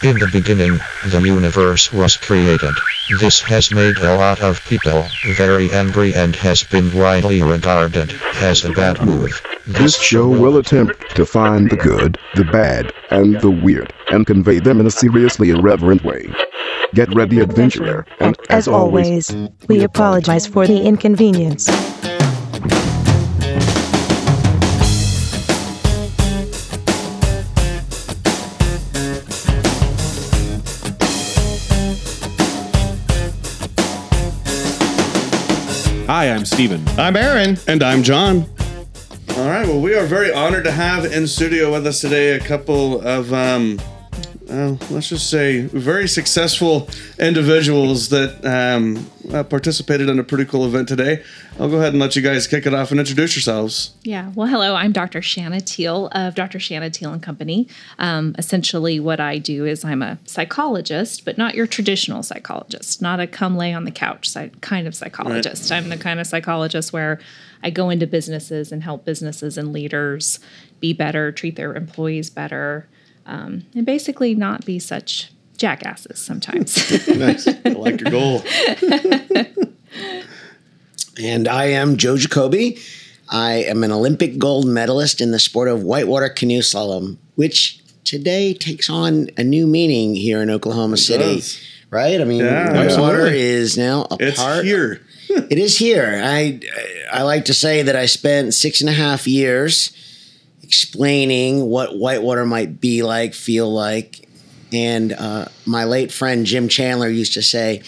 [0.00, 2.72] In the beginning, the universe was created.
[3.18, 5.04] This has made a lot of people
[5.36, 9.42] very angry and has been widely regarded as a bad move.
[9.66, 14.60] This show will attempt to find the good, the bad, and the weird, and convey
[14.60, 16.32] them in a seriously irreverent way.
[16.94, 19.34] Get ready, adventurer, and As always,
[19.66, 21.68] we apologize for the inconvenience.
[36.08, 36.88] Hi, I'm Steven.
[36.98, 37.58] I'm Aaron.
[37.66, 38.46] And I'm John.
[39.36, 39.66] All right.
[39.68, 43.30] Well, we are very honored to have in studio with us today a couple of,
[43.34, 43.78] um,
[44.50, 50.64] uh, let's just say, very successful individuals that um, uh, participated in a pretty cool
[50.64, 51.22] event today.
[51.58, 53.92] I'll go ahead and let you guys kick it off and introduce yourselves.
[54.02, 54.32] Yeah.
[54.34, 54.74] Well, hello.
[54.74, 55.20] I'm Dr.
[55.20, 56.58] Shanna Teal of Dr.
[56.58, 57.68] Shanna Teal and Company.
[57.98, 63.20] Um, essentially, what I do is I'm a psychologist, but not your traditional psychologist, not
[63.20, 65.70] a come lay on the couch kind of psychologist.
[65.70, 67.20] I'm the kind of psychologist where
[67.62, 70.38] I go into businesses and help businesses and leaders
[70.80, 72.86] be better, treat their employees better,
[73.28, 76.76] um, and basically not be such jackasses sometimes.
[77.08, 77.46] Nice.
[77.46, 78.42] I like your goal.
[81.20, 82.78] And I am Joe Jacobi.
[83.28, 88.54] I am an Olympic gold medalist in the sport of whitewater canoe slalom, which today
[88.54, 91.34] takes on a new meaning here in Oklahoma City.
[91.36, 91.60] does.
[91.90, 92.20] Right?
[92.20, 93.40] I mean, Yeah, whitewater absolutely.
[93.40, 94.64] is now a It's part.
[94.64, 95.00] here.
[95.50, 96.20] It is here.
[96.24, 96.58] I
[97.12, 99.90] I like to say that I spent six and a half years
[100.68, 104.28] explaining what whitewater might be like, feel like,
[104.70, 107.82] and uh, my late friend Jim Chandler used to say,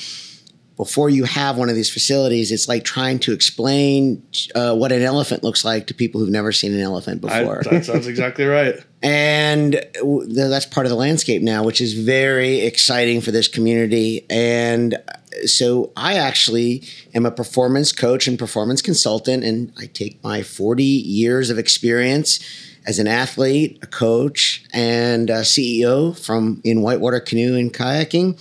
[0.78, 5.02] before you have one of these facilities, it's like trying to explain uh, what an
[5.02, 7.62] elephant looks like to people who've never seen an elephant I, before.
[7.70, 8.82] that sounds exactly right.
[9.02, 14.24] and that's part of the landscape now, which is very exciting for this community.
[14.30, 20.24] And uh, so I actually am a performance coach and performance consultant, and I take
[20.24, 22.40] my 40 years of experience
[22.86, 28.38] as an athlete, a coach, and a CEO from in whitewater canoe and kayaking,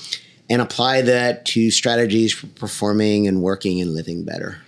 [0.49, 4.59] and apply that to strategies for performing and working and living better.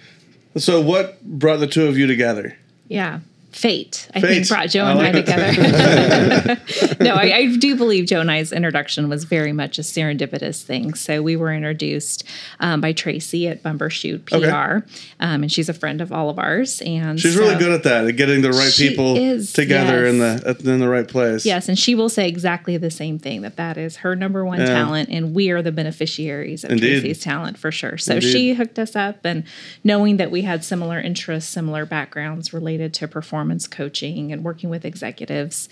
[0.57, 2.57] So, what brought the two of you together?
[2.87, 3.21] Yeah.
[3.51, 4.27] Fate, I Fate.
[4.29, 6.61] think, brought Joe and I like together.
[7.03, 10.93] no, I, I do believe Joe and I's introduction was very much a serendipitous thing.
[10.93, 12.23] So we were introduced
[12.61, 14.85] um, by Tracy at Bumbershoot PR, Okay.
[15.19, 16.81] um, and she's a friend of all of ours.
[16.81, 20.19] And She's so- really good at that, at getting the right people is, together in
[20.19, 21.45] the in the right place.
[21.45, 24.59] Yes, and she will say exactly the same thing that that is her number one
[24.59, 24.67] Yeah.
[24.67, 27.01] talent, and we are the beneficiaries of Indeed.
[27.01, 27.97] Tracy's talent for sure.
[27.97, 28.31] So Indeed.
[28.31, 29.43] she hooked us up, and
[29.83, 34.85] knowing that we had similar interests, similar backgrounds related to performance coaching and working with
[34.85, 35.69] executives,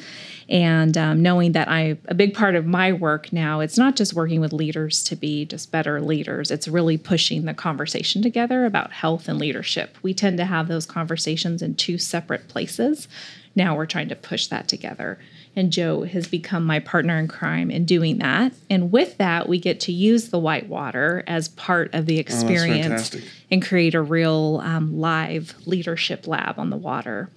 [0.48, 4.14] and um, knowing that I a big part of my work now it's not just
[4.14, 6.52] working with leaders to be just better leaders.
[6.52, 9.98] It's really pushing the conversation together about health and leadership.
[10.02, 13.08] We tend to have those conversations in two separate places.
[13.56, 15.20] Now we're trying to push that together.
[15.56, 18.54] And Joe has become my partner in crime in doing that.
[18.70, 23.24] And with that, we get to use the whitewater as part of the experience fantastic.
[23.52, 27.30] and create a real um, live leadership lab on the water.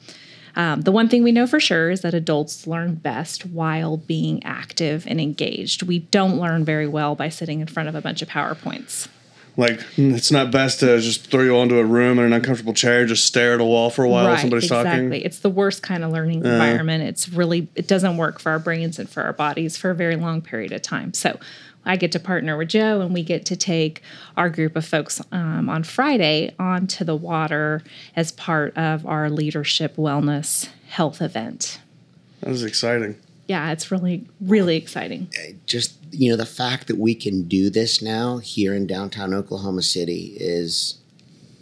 [0.56, 4.42] Um, the one thing we know for sure is that adults learn best while being
[4.44, 5.82] active and engaged.
[5.82, 9.08] We don't learn very well by sitting in front of a bunch of PowerPoints.
[9.56, 13.04] Like it's not best to just throw you into a room in an uncomfortable chair,
[13.04, 15.08] just stare at a wall for a while while somebody's exactly.
[15.08, 15.26] talking.
[15.26, 17.04] It's the worst kind of learning environment.
[17.04, 20.16] It's really it doesn't work for our brains and for our bodies for a very
[20.16, 21.12] long period of time.
[21.12, 21.38] So
[21.84, 24.02] I get to partner with Joe, and we get to take
[24.36, 27.82] our group of folks um, on Friday onto the water
[28.14, 31.80] as part of our leadership wellness health event.
[32.40, 33.16] That was exciting.
[33.48, 35.28] Yeah, it's really really exciting.
[35.66, 39.82] just you know the fact that we can do this now here in downtown Oklahoma
[39.82, 40.98] City is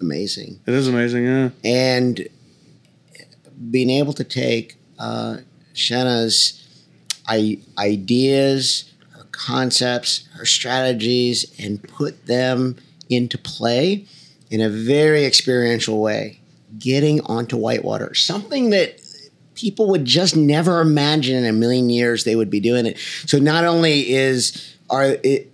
[0.01, 1.51] amazing, It is amazing, yeah.
[1.65, 2.29] and
[3.71, 5.39] being able to take uh,
[5.75, 6.67] Shanna's
[7.27, 8.90] I- ideas, her
[9.41, 12.77] concepts, her strategies, and put them
[13.09, 14.05] into play
[14.51, 16.41] in a very experiential way,
[16.79, 19.01] getting onto whitewater, something that
[19.55, 22.99] people would just never imagine in a million years they would be doing it.
[23.27, 25.51] So not only is are it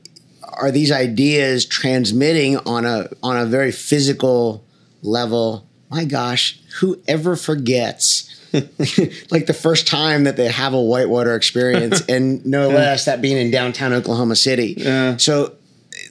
[0.54, 4.64] are these ideas transmitting on a on a very physical
[5.02, 5.68] level?
[5.90, 8.35] My gosh, whoever forgets
[9.30, 13.36] like the first time that they have a whitewater experience and no less that being
[13.36, 14.74] in downtown Oklahoma City.
[14.76, 15.16] Yeah.
[15.16, 15.54] So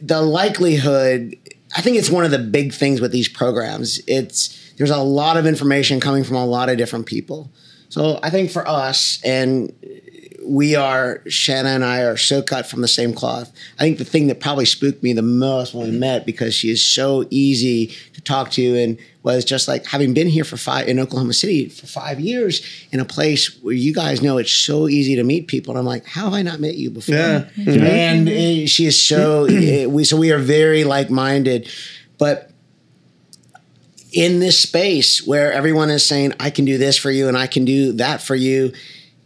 [0.02, 1.38] the likelihood
[1.76, 4.00] I think it's one of the big things with these programs.
[4.08, 7.52] It's there's a lot of information coming from a lot of different people.
[7.90, 9.74] So I think for us, and
[10.46, 13.52] we are Shanna and I are so cut from the same cloth.
[13.80, 16.70] I think the thing that probably spooked me the most when we met because she
[16.70, 20.88] is so easy to talk to and was just like having been here for five
[20.88, 22.62] in Oklahoma City for five years
[22.92, 25.72] in a place where you guys know it's so easy to meet people.
[25.72, 27.16] And I'm like, how have I not met you before?
[27.16, 27.50] Yeah.
[27.58, 31.70] And uh, she is so uh, we so we are very like minded,
[32.18, 32.52] but
[34.16, 37.48] in this space where everyone is saying I can do this for you and I
[37.48, 38.72] can do that for you,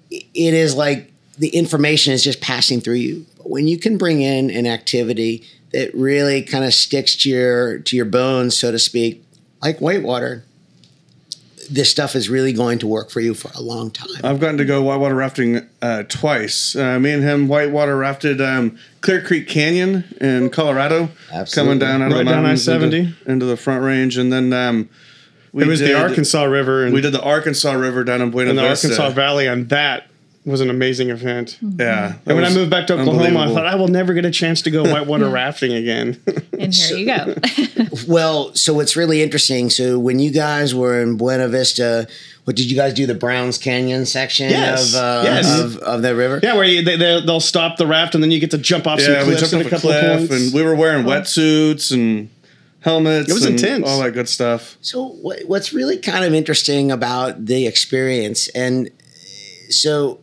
[0.10, 3.26] it is like the information is just passing through you.
[3.38, 7.80] But when you can bring in an activity that really kind of sticks to your
[7.80, 9.24] to your bones, so to speak,
[9.62, 10.44] like whitewater,
[11.70, 14.10] this stuff is really going to work for you for a long time.
[14.24, 16.76] I've gotten to go whitewater rafting uh, twice.
[16.76, 21.54] Uh, me and him whitewater rafted um, Clear Creek Canyon in Colorado, Absolutely.
[21.54, 22.84] coming down out of Right the down mountains I-70.
[22.84, 24.90] into, into the Front Range, and then um,
[25.54, 28.32] we It was did, the Arkansas River and, We did the Arkansas River down in
[28.32, 28.88] Buena and the Vista.
[28.88, 30.08] Arkansas Valley, and that
[30.46, 31.58] was an amazing event.
[31.62, 34.32] Yeah, And when I moved back to Oklahoma, I thought I will never get a
[34.32, 36.20] chance to go whitewater rafting again.
[36.58, 37.36] And here you go.
[38.08, 42.08] Well, so it's really interesting, so when you guys were in Buena Vista,
[42.46, 43.06] what did you guys do?
[43.06, 45.60] The Browns Canyon section Yes, of, uh, yes.
[45.60, 46.40] of of the river?
[46.42, 48.88] yeah, where you, they, they, they'll stop the raft and then you get to jump
[48.88, 50.46] off yeah, some we cliffs jumped and off a a couple of cliff, points.
[50.46, 52.30] and we were wearing wetsuits and
[52.82, 53.30] helmets.
[53.30, 53.88] It was and intense.
[53.88, 54.78] all that good stuff.
[54.82, 58.90] So what's really kind of interesting about the experience, and
[59.70, 60.20] so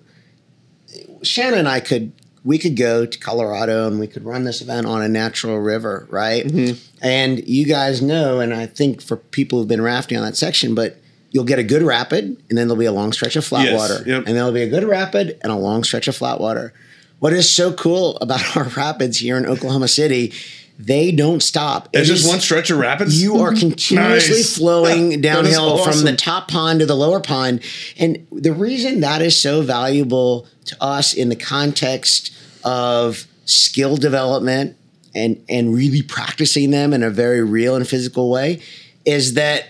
[1.23, 2.13] Shannon and I could
[2.45, 6.07] we could go to Colorado and we could run this event on a natural river,
[6.11, 6.47] right?
[6.47, 6.79] Mm-hmm.
[7.03, 10.73] And you guys know, and I think for people who've been rafting on that section,
[10.75, 10.97] but
[11.33, 13.77] you'll get a good rapid, and then there'll be a long stretch of flat Yes,
[13.77, 14.25] water, yep.
[14.27, 16.73] and there'll be a good rapid and a long stretch of flat water.
[17.19, 20.33] What is so cool about our rapids here in Oklahoma City?
[20.79, 21.89] They don't stop.
[21.93, 23.21] It's It just is- one stretch of rapids.
[23.23, 24.57] you are continuously Nice.
[24.57, 27.61] flowing downhill from the top pond to the lower pond.
[27.99, 32.31] And the reason that is so valuable to us in the context
[32.63, 34.77] of skill development
[35.15, 38.61] and, and really practicing them in a very real and physical way
[39.07, 39.69] is that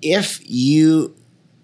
[0.00, 1.14] if you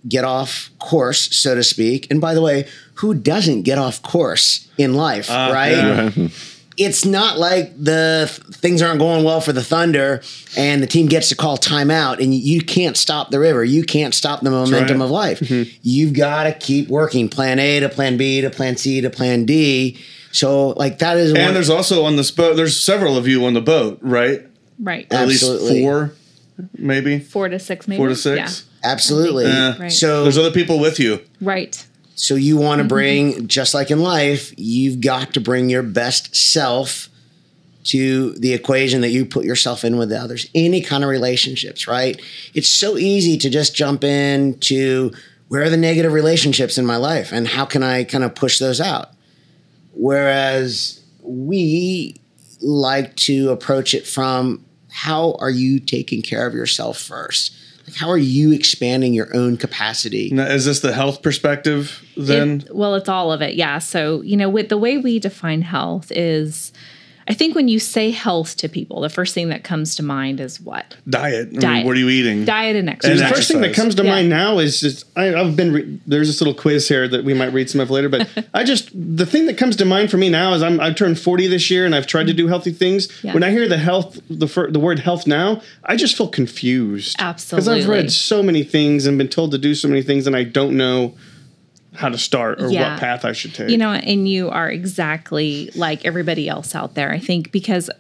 [0.07, 4.69] get off course, so to speak, and by the way, who doesn't get off course
[4.77, 5.71] in life, Uh, right?
[6.17, 6.29] yeah.
[6.79, 10.23] it's not like the th- things aren't going well for the Thunder
[10.57, 13.65] and the team gets to call timeout and you can't stop the river.
[13.65, 15.05] You can't stop the momentum right.
[15.05, 15.41] of life.
[15.41, 15.77] Mm-hmm.
[15.83, 19.45] You've got to keep working plan A to plan B to plan C to plan
[19.45, 19.99] D.
[20.31, 22.55] So like that is one, And there's also on this boat.
[22.55, 24.47] There's several of you on the boat, right?
[24.79, 25.07] right.
[25.11, 25.71] At Absolutely.
[25.71, 26.13] least four,
[26.75, 27.99] maybe Four to six, maybe.
[27.99, 28.67] four to six.
[28.85, 29.47] absolutely.
[29.47, 29.77] Yeah.
[29.79, 29.91] Right.
[29.93, 31.21] So There's other people with you.
[31.41, 31.85] Right.
[32.19, 32.89] So you want to Mm-hmm.
[32.89, 37.09] bring, just like in life, you've got to bring your best self
[37.85, 40.51] to the equation that you put yourself in with others.
[40.53, 42.21] Any kind of relationships, right?
[42.55, 45.13] It's so easy to just jump in to
[45.47, 48.59] where are the negative relationships in my life and how can I kind of push
[48.59, 49.11] those out?
[49.95, 52.17] Whereas we
[52.61, 57.55] like to approach it from how are you taking care of yourself first?
[57.89, 60.29] Like how are you expanding your own capacity?
[60.31, 62.61] Now, is this the health perspective then?
[62.67, 63.55] It- well, it's all of it.
[63.55, 63.79] Yeah.
[63.79, 66.71] So, you know, with the way we define health is
[67.31, 70.41] I think when you say health to people, the first thing that comes to mind
[70.41, 70.97] is what?
[71.09, 71.51] diet.
[71.63, 72.45] I mean, what are you eating?
[72.47, 73.11] Diet and exercise.
[73.13, 73.39] And the exercise.
[73.39, 74.11] first thing that comes to Yeah.
[74.11, 77.35] mind now is just I, I've been re- there's this little quiz here that we
[77.35, 80.17] might read some of later, but I just the thing that comes to mind for
[80.17, 82.73] me now is I'm I've turned 40 this year and I've tried to do healthy
[82.73, 83.09] things.
[83.23, 83.35] Yeah.
[83.35, 87.17] When I hear the health the fir- the word health now, I just feel confused
[87.19, 87.71] Absolutely.
[87.71, 90.35] because I've read so many things and been told to do so many things and
[90.35, 91.15] I don't know
[91.99, 92.93] how to start or Yeah.
[92.93, 93.71] what path I should take.
[93.71, 97.11] You know, and you are exactly like everybody else out there.
[97.13, 97.91] I think because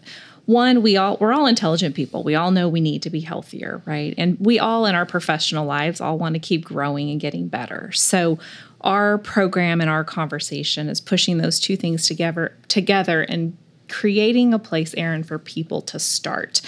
[0.47, 2.23] one, we all we're all intelligent people.
[2.23, 4.15] We all know we need to be healthier, right?
[4.17, 7.93] And we all in our professional lives all want to keep growing and getting better.
[7.93, 8.39] So
[8.81, 13.57] our program and our conversation is pushing those two things together together and
[13.89, 16.61] creating a place, Aaron, for people to start.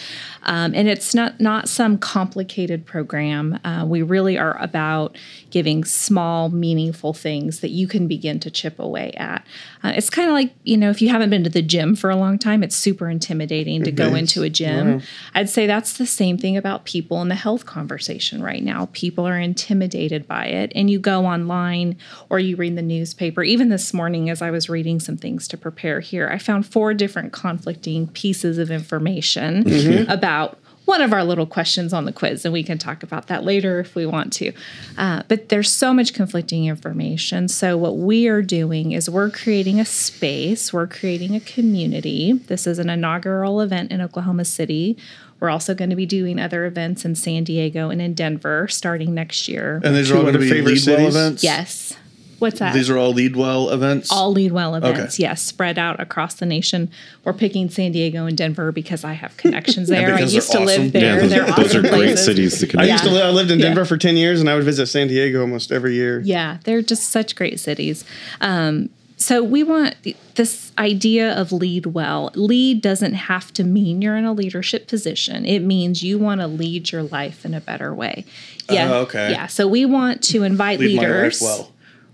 [0.45, 3.59] Um, and it's not not some complicated program.
[3.65, 5.17] Uh, we really are about
[5.51, 9.47] giving small, meaningful things that you can begin to chip away at.
[9.85, 12.11] Uh, it's kind of like you know, if you haven't been to the gym for
[12.11, 15.03] a long time, it's super intimidating to go into a gym.
[15.35, 18.89] I'd say that's the same thing about people in the health conversation right now.
[18.93, 21.99] People are intimidated by it, and you go online
[22.31, 23.43] or you read the newspaper.
[23.43, 26.95] Even this morning, as I was reading some things to prepare here, I found four
[26.95, 30.59] different conflicting pieces of information about
[30.91, 33.79] one of our little questions on the quiz, and we can talk about that later
[33.79, 34.53] if we want to.
[34.99, 37.47] Uh, but there's so much conflicting information.
[37.47, 42.33] So, what we are doing is we're creating a space, we're creating a community.
[42.33, 44.97] This is an inaugural event in Oklahoma City.
[45.39, 49.15] We're also going to be doing other events in San Diego and in Denver starting
[49.15, 49.81] next year.
[49.85, 51.17] and these are all going to be favorite lead cities?
[51.17, 51.45] events.
[51.45, 51.97] Yes.
[52.41, 52.75] What's that?
[52.75, 54.11] These are all lead well events.
[54.11, 55.23] all lead well events Okay.
[55.23, 56.91] yes spread out across the nation
[57.25, 60.65] we're picking san diego and denver because i have connections there i used to awesome.
[60.67, 62.25] live there Yeah, those, they're those awesome are great places.
[62.25, 62.89] cities to connect.
[62.89, 63.25] I used to live.
[63.27, 63.67] I lived in Yeah.
[63.67, 66.21] Denver for ten years, and I would visit San Diego almost every year.
[66.21, 68.05] Yeah, they're just such great cities.
[68.41, 69.95] Um, so we want
[70.37, 72.31] this idea of lead well.
[72.35, 75.45] Lead doesn't have to mean you're in a leadership position.
[75.45, 78.25] It means you want to lead your life in a better way.
[78.71, 78.91] Yeah.
[78.91, 79.31] Oh, okay.
[79.33, 79.47] Yeah.
[79.47, 81.41] So we want to invite Lead my life leaders.
[81.43, 81.71] well.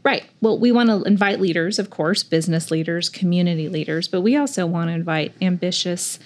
[0.06, 0.22] Right.
[0.40, 4.64] Well, we want to invite leaders, of course, business leaders, community leaders, but we also
[4.64, 6.20] want to invite ambitious,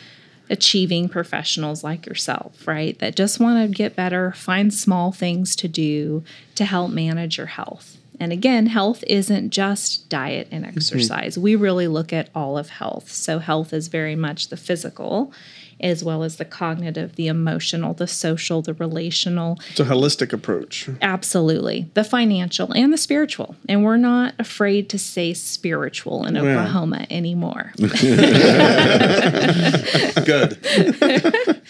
[0.51, 2.99] achieving professionals like yourself, right?
[2.99, 6.23] That just want to get better, find small things to do
[6.57, 7.97] to help manage your health.
[8.21, 10.77] And again, health isn't just diet and mm-hmm.
[10.77, 11.39] exercise.
[11.39, 13.11] We really look at all of health.
[13.11, 15.33] So, health is very much the physical
[15.83, 20.89] as well as the cognitive, the emotional, the social, the relational, It's a holistic approach.
[21.03, 21.91] Absolutely.
[21.95, 23.57] The financial and the spiritual.
[23.69, 28.19] And we're not afraid to say spiritual in Oklahoma anymore Good.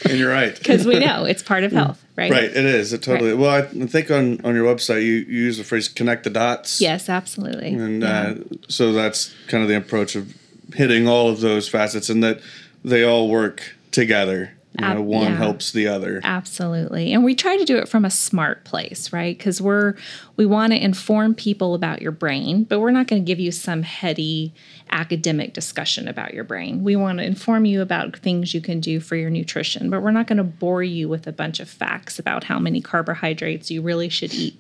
[0.05, 0.55] and you're right.
[0.57, 2.31] because we know it's part of health, right?
[2.31, 2.93] Right, it is.
[2.93, 3.35] It totally.
[3.35, 6.81] Well, I think on on your website you, you use the phrase "connect the dots."
[6.81, 7.73] Yes, absolutely.
[7.75, 8.09] and Yeah.
[8.11, 8.35] uh,
[8.69, 10.35] so that's kind of the approach of
[10.75, 12.41] hitting all of those facets, and that
[12.85, 14.57] they all work together.
[14.79, 15.37] You know, one yeah.
[15.37, 16.21] helps the other.
[16.23, 17.13] Absolutely.
[17.13, 19.37] And we try to do it from a smart place, right?
[19.37, 19.97] Because we're
[20.37, 23.51] we want to inform people about your brain, but we're not going to give you
[23.51, 24.55] some heady
[24.91, 26.85] academic discussion about your brain.
[26.85, 30.13] We want to inform you about things you can do for your nutrition, but we're
[30.13, 33.83] not going to bore you with a bunch of facts about how many carbohydrates you
[33.83, 34.57] really should eat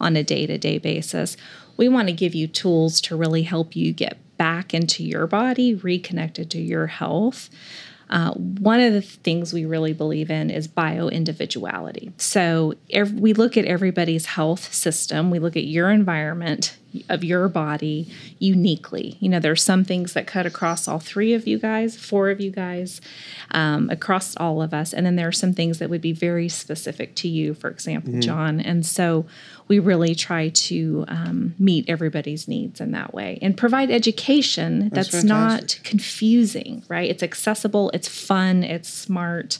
[0.00, 1.36] on a day-to-day basis.
[1.76, 5.74] We want to give you tools to really help you get back into your body,
[5.74, 7.50] reconnected to your health.
[8.10, 12.12] Uh, one of the things we really believe in is bio individuality.
[12.16, 16.76] So ev- we look at everybody's health system, we look at your environment
[17.08, 19.16] of your body uniquely.
[19.20, 22.40] You know, there's some things that cut across all three of you guys, four of
[22.40, 23.00] you guys,
[23.52, 24.92] um, across all of us.
[24.92, 28.14] And then there are some things that would be very specific to you, for example,
[28.20, 28.60] John.
[28.60, 29.26] And so
[29.68, 35.10] we really try to um, meet everybody's needs in that way and provide education that's,
[35.24, 37.08] not confusing, right?
[37.08, 39.58] It's accessible, it's fun, it's smart.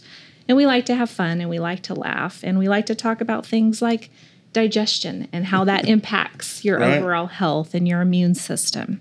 [0.49, 2.95] And we like to have fun and we like to laugh and we like to
[2.97, 4.11] talk about things like
[4.53, 6.99] digestion and how that impacts your Right.
[6.99, 9.01] overall health and your immune system.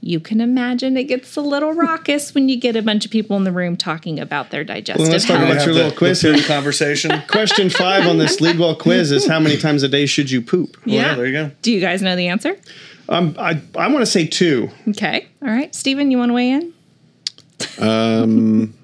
[0.00, 3.36] You can imagine it gets a little raucous when you get a bunch of people
[3.38, 5.50] in the room talking about their digestive Well, let's talk health.
[5.52, 6.36] about your little quiz the here.
[6.38, 7.22] food conversation.
[7.28, 10.42] Question five on this lead well quiz is how many times a day should you
[10.42, 10.76] poop?
[10.84, 11.50] Well, yeah, there you go.
[11.62, 12.56] Do you guys know the answer?
[13.08, 14.70] Um, I I want to say two.
[14.90, 15.26] Okay.
[15.42, 15.74] All right.
[15.74, 16.72] Stephen, you want to weigh in?
[17.78, 18.74] Um,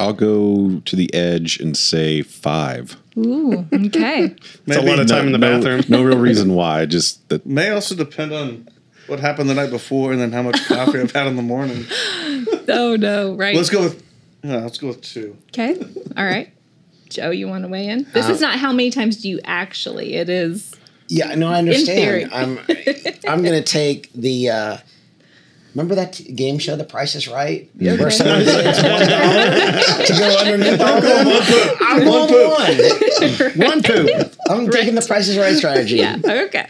[0.00, 2.96] I'll go to the edge and say five.
[3.26, 4.36] Ooh, okay.
[4.66, 5.82] It's a lot of time in the bathroom.
[5.88, 6.86] No real reason why.
[6.86, 8.68] Just that May also depend on
[9.06, 11.86] what happened the night before, and then how much coffee I've had in the morning.
[12.68, 13.34] oh, no.
[13.34, 13.56] Right.
[13.56, 14.02] Let's go with.
[14.42, 15.36] Yeah, let's go with two.
[15.48, 15.78] Okay.
[16.16, 16.52] All right.
[17.08, 18.06] Joe, you want to weigh in?
[18.12, 20.14] This is not how many times do you actually.
[20.14, 20.74] It is.
[21.08, 22.24] Yeah, no, I theory.
[22.24, 23.18] understand.
[23.24, 24.50] I'm I'm gonna take the.
[24.50, 24.76] Uh,
[25.78, 30.12] remember that t- game show, The Price is Right, where someone says one dollar to
[30.18, 31.76] go underneath all that.
[31.80, 32.28] I'm on
[33.58, 33.68] one.
[33.68, 34.34] One poop.
[34.48, 35.96] I'm taking the Price is Right strategy.
[35.98, 36.16] Yeah.
[36.24, 36.68] Okay.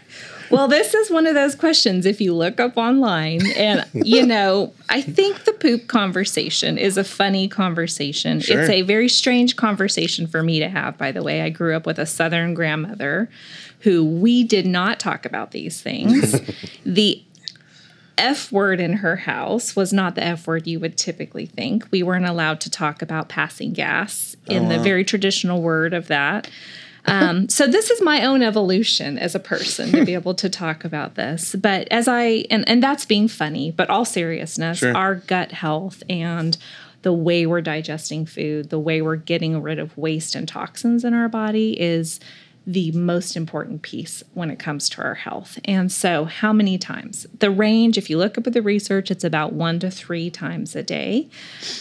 [0.51, 3.45] Well, this is one of those questions if you look up online.
[3.51, 8.39] And, you know, I think the poop conversation is a funny conversation.
[8.39, 8.61] Sure.
[8.61, 11.41] It's a very strange conversation for me to have, by the way.
[11.41, 13.29] I grew up with a Southern grandmother
[13.81, 16.41] who we did not talk about these things.
[16.83, 17.23] the
[18.19, 21.87] F word in her house was not the F word you would typically think.
[21.91, 26.49] We weren't allowed to talk about passing gas in the very traditional word of that.
[27.05, 30.83] Um, so this is my own evolution as a person to be able to talk
[30.83, 31.55] about this.
[31.55, 34.95] But as I and and that's being funny, but all seriousness, Sure.
[34.95, 36.57] our gut health and
[37.01, 41.13] the way we're digesting food, the way we're getting rid of waste and toxins in
[41.13, 42.19] our body is
[42.71, 45.57] the most important piece when it comes to our health.
[45.65, 47.25] And so, how many times?
[47.39, 50.75] The range, if you look up at the research, it's about one to three times
[50.75, 51.29] a day.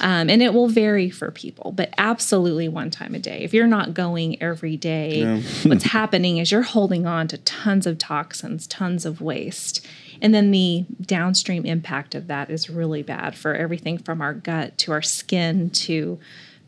[0.00, 3.40] Um, and it will vary for people, but absolutely one time a day.
[3.40, 7.98] If you're not going every day, what's happening is you're holding on to tons of
[7.98, 9.86] toxins, tons of waste.
[10.22, 14.78] And then the downstream impact of that is really bad for everything from our gut
[14.78, 16.18] to our skin to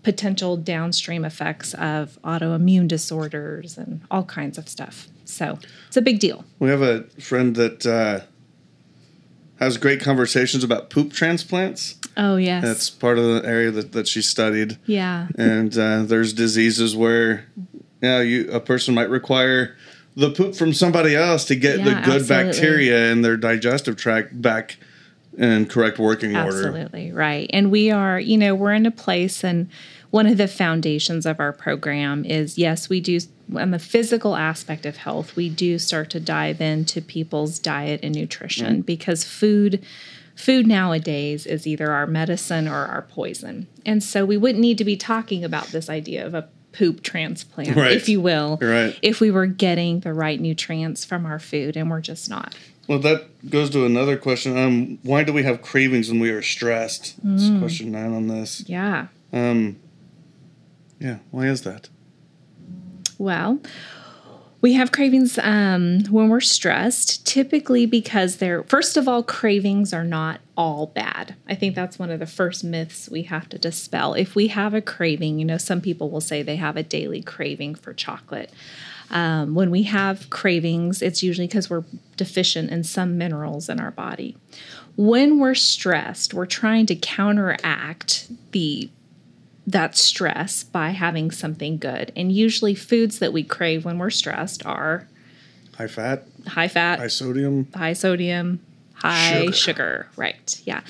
[0.03, 5.09] potential downstream effects of autoimmune disorders and all kinds of stuff.
[5.25, 6.45] So it's a big deal.
[6.59, 8.21] We have a friend that uh,
[9.59, 11.97] has great conversations about poop transplants.
[12.17, 12.63] Oh, yes.
[12.63, 14.79] That's part of the area that, that she studied.
[14.87, 15.29] yeah.
[15.37, 17.47] And uh, there's diseases where,
[18.03, 19.77] yeah, you a person might require
[20.17, 22.29] the poop from somebody else to get the good absolutely.
[22.29, 24.77] bacteria in their digestive tract back
[25.41, 26.49] in correct working order.
[26.49, 27.49] Absolutely right.
[27.53, 29.69] And we are, you know, we're in a place, and
[30.11, 33.19] one of the foundations of our program is yes, we do
[33.57, 38.15] on the physical aspect of health, we do start to dive into people's diet and
[38.15, 38.83] nutrition mm-hmm.
[38.83, 39.85] because food.
[40.37, 43.67] Food nowadays is either our medicine or our poison.
[43.85, 47.77] And so we wouldn't need to be talking about this idea of a poop transplant,
[47.77, 47.93] Right.
[47.93, 48.97] if you will, Right.
[49.03, 52.55] if we were getting the right nutrients from our food, and we're just not.
[52.91, 54.59] Well, that goes to another question.
[54.59, 57.15] Um, why do we have cravings when we are stressed?
[57.23, 57.61] That's Mm.
[57.61, 58.65] question nine on this.
[58.67, 59.07] Yeah.
[59.33, 59.77] Um,
[60.99, 61.89] yeah, why is that?
[63.17, 63.61] Well,
[64.61, 70.03] we have cravings um, when we're stressed, typically because they're, first of all, cravings are
[70.05, 71.37] not all bad.
[71.49, 74.15] I think that's one of the first myths we have to dispel.
[74.15, 77.23] If we have a craving, you know, some people will say they have a daily
[77.23, 78.51] craving for chocolate.
[79.11, 81.85] Um, when we have cravings, it's usually because we're
[82.17, 84.37] deficient in some minerals in our body.
[84.97, 88.91] When we're stressed, we're trying to counteract the
[89.67, 92.13] that stress by having something good.
[92.17, 95.07] And usually, foods that we crave when we're stressed are
[95.77, 97.69] High fat, high fat, high sodium.
[97.75, 98.61] high sodium,
[98.95, 99.53] high Sugar.
[99.53, 100.09] sugar.
[100.17, 100.61] Right.
[100.65, 100.83] Yeah.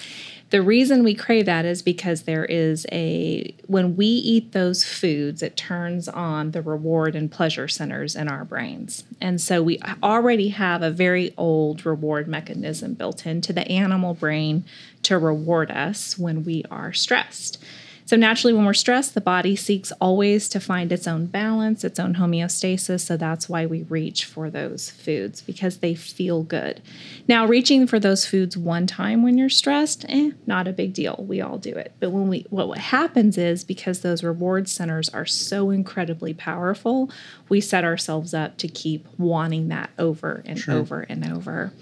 [0.50, 5.42] The reason we crave that is because there is a, when we eat those foods,
[5.42, 9.04] it turns on the reward and pleasure centers in our brains.
[9.20, 14.64] And so we already have a very old reward mechanism built into the animal brain
[15.04, 17.62] to reward us when we are stressed.
[18.10, 22.00] So naturally, when we're stressed, the body seeks always to find its own balance, its
[22.00, 23.02] own homeostasis.
[23.02, 26.82] So that's why we reach for those foods because they feel good.
[27.28, 31.24] Now, reaching for those foods one time when you're stressed, eh, not a big deal.
[31.28, 31.92] We all do it.
[32.00, 37.12] But when we, what, what happens is because those reward centers are so incredibly powerful,
[37.48, 41.72] we set ourselves up to keep wanting that over and over and over.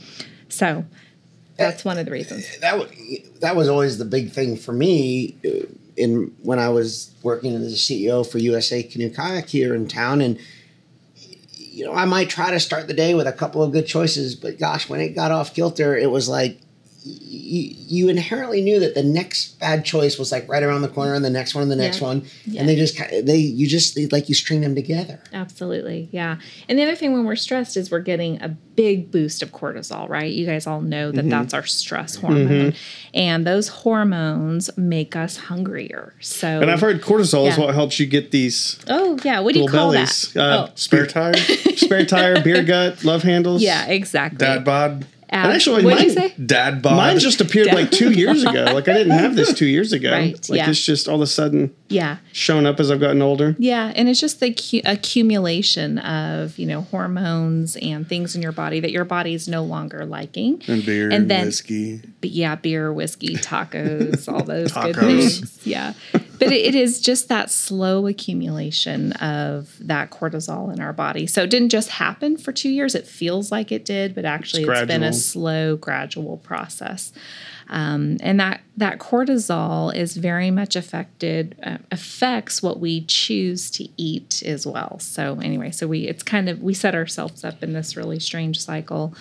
[0.50, 0.84] So
[1.56, 2.58] that's one of the reasons.
[2.58, 2.90] that was
[3.40, 5.64] that was always the big thing for me uh,
[5.98, 10.20] in when I was working as a CEO for USA Canoe Kayak here in town,
[10.20, 10.38] and
[11.50, 14.34] you know I might try to start the day with a couple of good choices,
[14.34, 16.60] but gosh, when it got off kilter, it was like
[17.10, 21.14] you, you inherently knew that the next bad choice was like right around the corner,
[21.14, 22.06] and the next one, and the next Yeah.
[22.06, 22.60] one, Yeah.
[22.60, 25.20] and they just they you just they, like you string them together.
[25.32, 26.08] Absolutely.
[26.12, 26.36] Yeah.
[26.68, 30.08] And the other thing when we're stressed is we're getting a big boost of cortisol,
[30.08, 30.30] right?
[30.32, 32.74] You guys all know that that's our stress hormone.
[33.12, 36.14] And those hormones make us hungrier.
[36.20, 39.40] So And I've heard cortisol is what helps you get these Oh, yeah.
[39.40, 40.32] What do you call bellies.
[40.34, 40.40] that?
[40.42, 43.62] Uh, oh, Spare tire, spare tire, beer gut, love handles.
[43.70, 44.38] yeah, exactly.
[44.38, 46.34] dad bod, Ab- And actually, what did you mine- say?
[46.46, 46.96] dad bod.
[46.96, 47.74] Mine just appeared Yeah.
[47.74, 48.64] like two years ago.
[48.72, 50.10] Like I didn't have this two years ago.
[50.10, 50.70] Right, Like yeah.
[50.70, 52.16] it's just all of a sudden Yeah.
[52.32, 53.54] shown up as I've gotten older.
[53.58, 58.52] Yeah, and it's just the accu- accumulation of you know hormones and things in your
[58.52, 60.62] body that your body's no longer liking.
[60.66, 62.00] and beer and and then- whiskey.
[62.20, 65.58] But yeah, beer, whiskey, tacos, all those good things.
[65.64, 65.92] Yeah.
[66.38, 71.26] But it, it is just that slow accumulation of that cortisol in our body.
[71.26, 72.94] So it didn't just happen for two years.
[72.94, 77.12] It feels like it did, but actually It's it's been a slow, gradual process.
[77.70, 83.88] Um, and that that cortisol is very much affected uh, affects what we choose to
[83.96, 84.98] eat as well.
[85.00, 88.60] So anyway, so we it's kind of we set ourselves up in this really strange
[88.60, 89.14] cycle.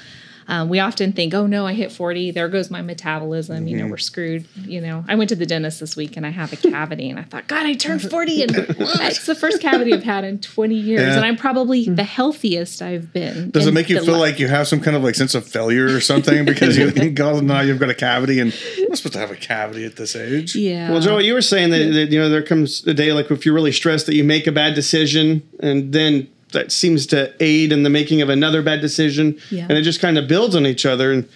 [0.47, 3.87] Um, we often think, oh no, I hit 40, there goes my metabolism, you know,
[3.87, 4.45] we're screwed.
[4.55, 7.19] You know, I went to the dentist this week and I have a cavity and
[7.19, 10.75] I thought, God, I turned 40 and it's the first cavity I've had in 20
[10.75, 11.01] years.
[11.01, 11.15] Yeah.
[11.17, 13.51] And I'm probably the healthiest I've been.
[13.51, 15.45] Does it make you feel li- like you have some kind of like sense of
[15.45, 19.19] failure or something because you go now you've got a cavity and I'm supposed to
[19.19, 20.55] have a cavity at this age?
[20.55, 20.91] Yeah.
[20.91, 23.45] Well, Joel, you were saying that, that you know there comes a day like if
[23.45, 27.71] you're really stressed that you make a bad decision and then that seems to aid
[27.71, 29.65] in the making of another bad decision, Yeah.
[29.69, 31.11] and it just kind of builds on each other.
[31.11, 31.27] And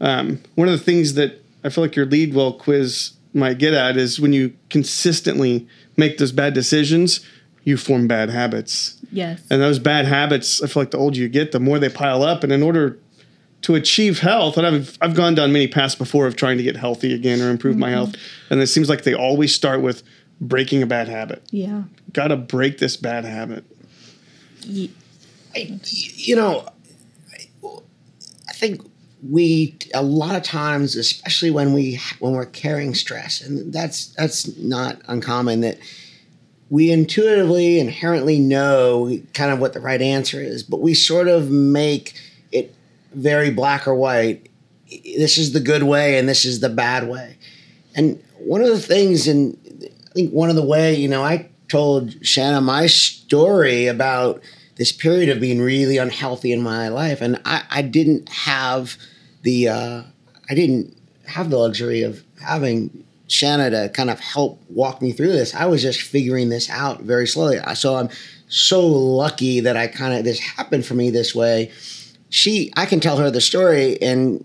[0.00, 3.74] um, one of the things that I feel like your lead well quiz might get
[3.74, 7.20] at is when you consistently make those bad decisions,
[7.64, 8.96] you form bad habits.
[9.12, 9.42] Yes.
[9.50, 12.22] And those bad habits, I feel like the older you get, the more they pile
[12.22, 12.42] up.
[12.44, 12.98] And in order
[13.62, 16.76] to achieve health, and I've I've gone down many paths before of trying to get
[16.76, 18.14] healthy again or improve my health,
[18.50, 20.02] and it seems like they always start with
[20.40, 21.42] breaking a bad habit.
[21.50, 21.84] yeah.
[22.12, 23.64] Got to break this bad habit.
[25.56, 26.68] I, you know,
[27.64, 28.82] I think
[29.30, 34.56] we a lot of times, especially when we when we're carrying stress, and that's that's
[34.58, 35.78] not uncommon that
[36.70, 41.50] we intuitively inherently know kind of what the right answer is, but we sort of
[41.50, 42.14] make
[42.52, 42.74] it
[43.12, 44.48] very black or white.
[44.88, 47.36] This is the good way, and this is the bad way.
[47.94, 51.48] And one of the things, and I think one of the way, you know, I
[51.74, 54.40] told Shanna my story about
[54.76, 58.96] this period of being really unhealthy in my life, and I, I didn't have
[59.42, 60.02] the uh,
[60.48, 65.32] I didn't have the luxury of having Shanna to kind of help walk me through
[65.32, 65.52] this.
[65.52, 67.58] I was just figuring this out very slowly.
[67.74, 68.10] So I'm
[68.46, 71.72] so lucky that I kind of this happened for me this way.
[72.30, 74.44] She, I can tell her the story, and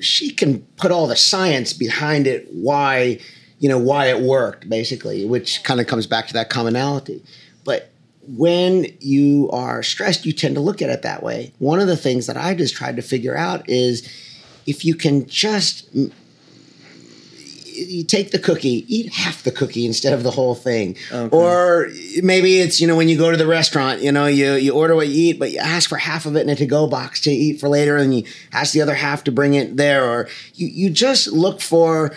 [0.00, 2.46] she can put all the science behind it.
[2.50, 3.20] Why,
[3.62, 7.22] you know, why it worked, basically, which kind of comes back to that commonality.
[7.62, 7.92] But
[8.26, 11.52] when you are stressed, you tend to look at it that way.
[11.60, 14.02] One of the things that I just tried to figure out is
[14.66, 15.88] if you can just
[17.74, 20.96] you take the cookie, eat half the cookie instead of the whole thing.
[21.30, 21.88] Or
[22.20, 24.94] maybe it's, you know, when you go to the restaurant, you know, you, you order
[24.96, 27.30] what you eat, but you ask for half of it in a to-go box to
[27.30, 30.04] eat for later and you ask the other half to bring it there.
[30.04, 32.12] Or you, you just look for,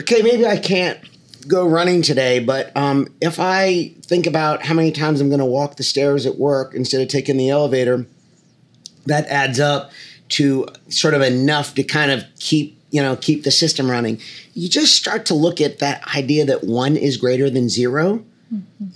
[0.00, 0.98] okay, maybe I can't
[1.46, 5.44] go running today, but um, if I think about how many times I'm going to
[5.44, 8.06] walk the stairs at work instead of taking the elevator,
[9.06, 9.92] that adds up
[10.30, 14.20] to sort of enough to kind of keep you know keep the system running.
[14.54, 18.24] You just start to look at that idea that one is greater than 0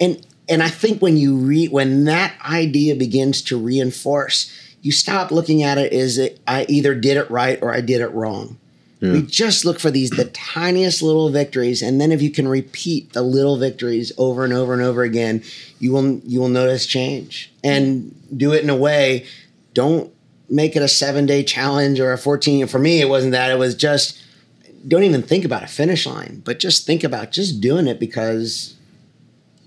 [0.00, 5.30] and and i think when you read when that idea begins to reinforce you stop
[5.30, 8.58] looking at it as it, i either did it right or i did it wrong
[9.00, 13.12] we just look for these the tiniest little victories and then if you can repeat
[13.12, 15.42] the little victories over and over and over again
[15.78, 17.52] you will you will notice change.
[17.62, 19.26] And do it in a way
[19.74, 20.12] don't
[20.50, 23.58] make it a seven day challenge or a 14 for me it wasn't that it
[23.58, 24.22] was just
[24.86, 28.74] don't even think about a finish line but just think about just doing it because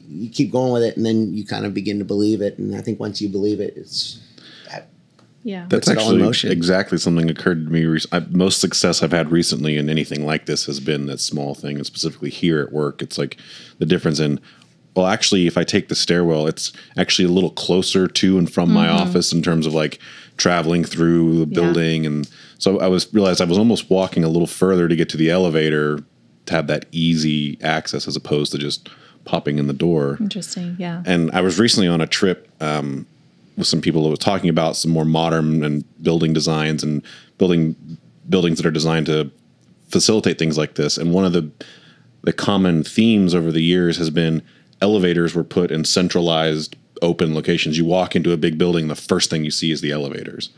[0.07, 2.75] you keep going with it and then you kind of begin to believe it and
[2.75, 4.19] i think once you believe it it's
[5.43, 5.65] Yeah.
[5.69, 6.51] That's Puts it all in actually motion.
[6.51, 7.85] exactly something occurred to me.
[7.85, 11.55] rec- I, most success I've had recently in anything like this has been that small
[11.55, 13.01] thing, and specifically here at work.
[13.01, 13.37] It's like
[13.79, 14.39] the difference in.
[14.95, 18.71] Well, actually, if I take the stairwell, it's actually a little closer to and from
[18.73, 19.99] my office in terms of like
[20.35, 21.61] traveling through the Yeah.
[21.61, 25.07] building, and so I was realized I was almost walking a little further to get
[25.09, 26.03] to the elevator
[26.47, 28.89] to have that easy access as opposed to just
[29.23, 30.17] popping in the door.
[30.19, 30.75] Interesting.
[30.77, 31.03] Yeah.
[31.05, 33.05] And I was recently on a trip um,
[33.61, 37.03] with some people that was talking about some more modern and building designs and
[37.37, 37.75] building
[38.27, 39.31] buildings that are designed to
[39.89, 40.97] facilitate things like this.
[40.97, 41.51] And one of the
[42.23, 44.43] the common themes over the years has been
[44.81, 47.77] elevators were put in centralized open locations.
[47.77, 50.49] You walk into a big building, the first thing you see is the elevators.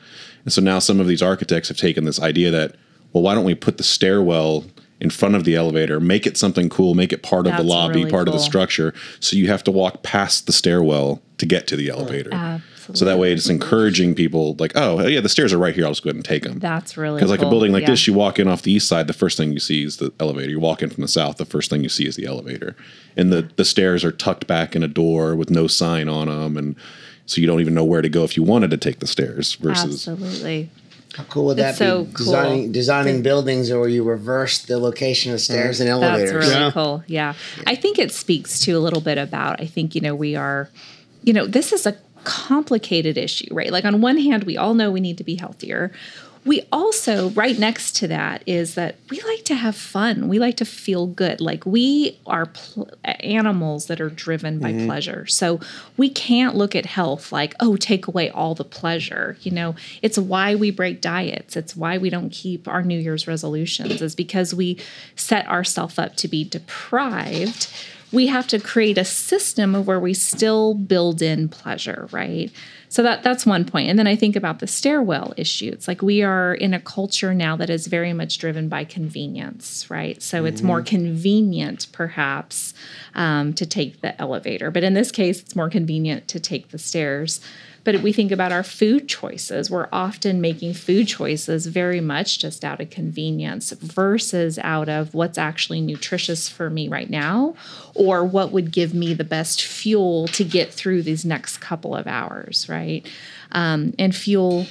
[0.44, 2.76] And so now some of these architects have taken this idea that,
[3.14, 4.66] well, why don't we put the stairwell
[5.00, 8.00] in front of the elevator, make it something cool, make it part of the lobby,
[8.00, 11.68] really part of the structure, so you have to walk past the stairwell to get
[11.68, 12.30] to the elevator.
[12.94, 15.86] So that way it's encouraging people like, oh, yeah, the stairs are right here.
[15.86, 16.60] I'll just go ahead and take them.
[16.60, 17.92] That's really Because like a building like Yeah.
[17.92, 20.12] this, you walk in off the east side, the first thing you see is the
[20.20, 20.50] elevator.
[20.52, 22.76] You walk in from the south, the first thing you see is the elevator,
[23.16, 26.58] and the the stairs are tucked back in a door with no sign on them,
[26.58, 26.76] and
[27.26, 29.56] so you don't even know where to go if you wanted to take the stairs.
[29.56, 30.70] Versus, Absolutely.
[31.16, 32.26] how cool would that It's so be cool.
[32.26, 36.72] designing designing buildings where you reverse the location of stairs and elevators That's really Yeah.
[36.72, 37.04] cool.
[37.08, 37.34] Yeah.
[37.68, 40.70] I think it speaks to a little bit about, I think, you know, we are,
[41.24, 43.72] you know, this is a complicated issue, right?
[43.72, 45.92] Like, on one hand, we all know we need to be healthier.
[46.46, 50.28] We also, right next to that, is that we like to have fun.
[50.28, 51.40] We like to feel good.
[51.40, 54.86] Like, we are pl- animals that are driven by mm-hmm.
[54.86, 55.26] pleasure.
[55.26, 55.62] So,
[55.96, 59.38] we can't look at health like, oh, take away all the pleasure.
[59.40, 61.56] You know, it's why we break diets.
[61.56, 64.78] It's why we don't keep our New Year's resolutions, is because we
[65.16, 67.72] set ourselves up to be deprived.
[68.14, 72.52] We have to create a system of where we still build in pleasure, right?
[72.94, 73.90] So that that's one point.
[73.90, 75.72] And then I think about the stairwell issue.
[75.74, 79.90] It's like we are in a culture now that is very much driven by convenience,
[79.90, 80.22] right?
[80.22, 82.76] So it's more convenient, perhaps,
[83.16, 84.70] um, to take the elevator.
[84.70, 87.42] But in this case, it's more convenient to take the stairs.
[87.86, 92.64] But we think about our food choices, we're often making food choices very much just
[92.64, 97.56] out of convenience versus out of what's actually nutritious for me right now
[97.94, 102.08] or what would give me the best fuel to get through these next couple of
[102.08, 103.06] hours, right?
[103.52, 104.66] Um, and fuel.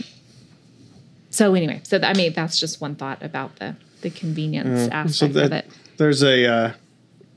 [1.31, 5.35] So, anyway, so I mean, that's just one thought about the, the convenience So aspect
[5.35, 5.66] that of it.
[5.98, 6.72] there's a uh,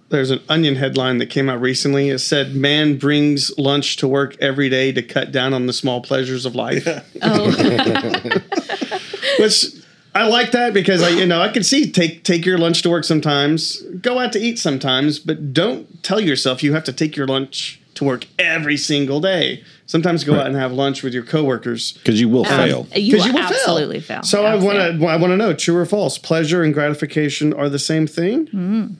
[0.09, 2.09] there's an Onion headline that came out recently.
[2.09, 6.01] It said, "Man brings lunch to work every day to cut down on the small
[6.01, 6.87] pleasures of life."
[7.21, 7.51] Oh,
[9.39, 9.65] Which
[10.13, 12.89] I like that because I you know I can see take take your lunch to
[12.89, 17.15] work sometimes, go out to eat sometimes, but don't tell yourself you have to take
[17.17, 19.63] your lunch to work every single day.
[19.87, 21.93] Sometimes go out and have lunch with your coworkers.
[21.93, 22.87] because you will um, fail.
[22.95, 24.23] you 'Cause will you will absolutely fail.
[24.23, 26.17] So I want to I want to know true or false.
[26.17, 28.47] Pleasure and gratification are the same thing.
[28.47, 28.95] Mm.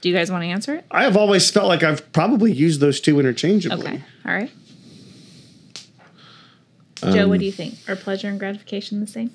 [0.00, 0.84] Do you guys want to answer it?
[0.90, 3.86] I have always felt like I've probably used those two interchangeably.
[3.86, 4.02] Okay.
[4.26, 4.50] All right.
[7.02, 7.74] Um, Joe, what do you think?
[7.88, 9.30] Are pleasure and gratification the same?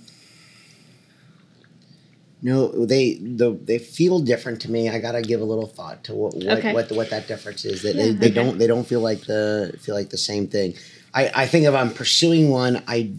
[2.41, 4.87] No, they the they feel different to me.
[4.89, 6.73] I gotta give a little thought to what what Okay.
[6.73, 7.81] what, what that difference is.
[7.81, 8.35] That Yeah, they, they okay.
[8.35, 10.75] don't they don't feel like the feel like the same thing.
[11.13, 13.11] I I think if I'm pursuing one, I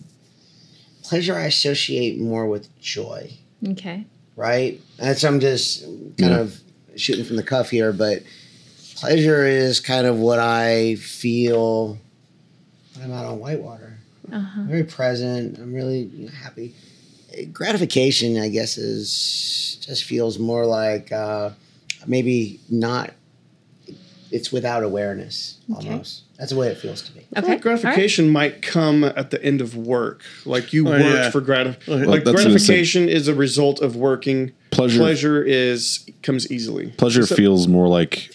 [1.02, 3.32] pleasure I associate more with joy,
[3.68, 4.04] Okay.
[4.36, 4.80] right?
[4.96, 5.82] That's I'm just
[6.18, 6.60] kind of
[6.96, 8.22] shooting from the cuff here, but
[8.96, 11.98] pleasure is kind of what I feel
[12.94, 13.98] when I'm out on whitewater.
[14.32, 14.60] Uh-huh.
[14.60, 15.58] I'm very present.
[15.58, 16.74] I'm really happy.
[17.52, 21.50] Gratification, I guess, is just feels more like uh,
[22.06, 23.12] maybe not.
[24.30, 25.88] It's without awareness Okay.
[25.90, 26.22] almost.
[26.38, 27.22] That's the way it feels to me.
[27.34, 27.52] I feel Okay.
[27.54, 30.22] like gratification might come at the end of work.
[30.44, 31.30] Like you Oh, worked yeah.
[31.30, 32.50] for gratif- Well, like that's what I said.
[32.50, 34.52] gratification is a result of working.
[34.70, 36.88] Pleasure- pleasure is comes easily.
[36.98, 38.30] Pleasure So- feels more like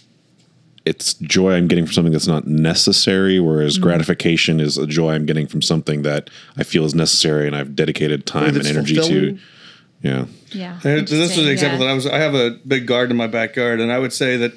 [0.85, 3.83] it's joy I'm getting from something that's not necessary, whereas Mm-hmm.
[3.83, 7.75] gratification is a joy I'm getting from something that I feel is necessary and I've
[7.75, 9.35] dedicated time and energy fulfilling.
[9.35, 9.41] to.
[10.01, 10.25] Yeah.
[10.51, 10.79] Yeah.
[10.81, 11.85] This is an example yeah.
[11.85, 12.07] that I was.
[12.07, 14.53] I have a big garden in my backyard, and I would say that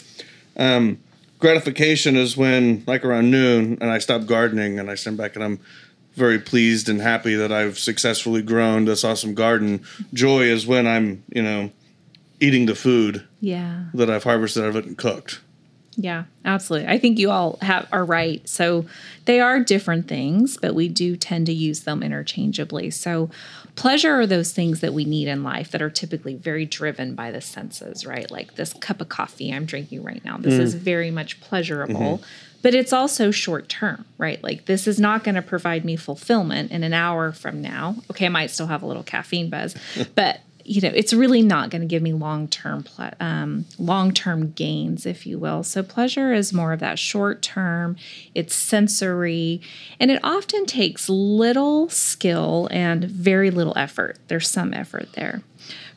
[0.57, 0.97] um,
[1.39, 5.45] gratification is when, like around noon, and I stop gardening, and I stand back, and
[5.45, 5.61] I'm
[6.15, 9.83] very pleased and happy that I've successfully grown this awesome garden.
[10.13, 11.71] Joy is when I'm, you know,
[12.41, 13.87] eating the food Yeah.
[13.95, 15.41] that I've harvested out of it and cooked.
[15.97, 16.89] Yeah, absolutely.
[16.89, 18.47] I think you all have are right.
[18.49, 18.85] So
[19.27, 22.91] they are different things, but we do tend to use them interchangeably.
[22.91, 23.31] So
[23.77, 27.31] pleasure are those things that we need in life that are typically very driven by
[27.31, 28.31] the senses, right?
[28.31, 30.37] Like this cup of coffee I'm drinking right now.
[30.39, 30.79] This is mm.
[30.79, 32.19] very much pleasurable.
[32.19, 32.25] Mm-hmm.
[32.63, 34.43] But it's also short term, right?
[34.43, 37.97] Like this is not going to provide me fulfillment in an hour from now.
[38.11, 39.75] Okay, I might still have a little caffeine buzz,
[40.15, 44.13] but you know, it's really not going to give me long term ple- um, long
[44.13, 45.63] term gains, if you will.
[45.63, 47.97] So pleasure is more of that short term.
[48.35, 49.61] It's sensory,
[50.01, 54.19] and it often takes little skill and very little effort.
[54.29, 55.43] There's some effort there.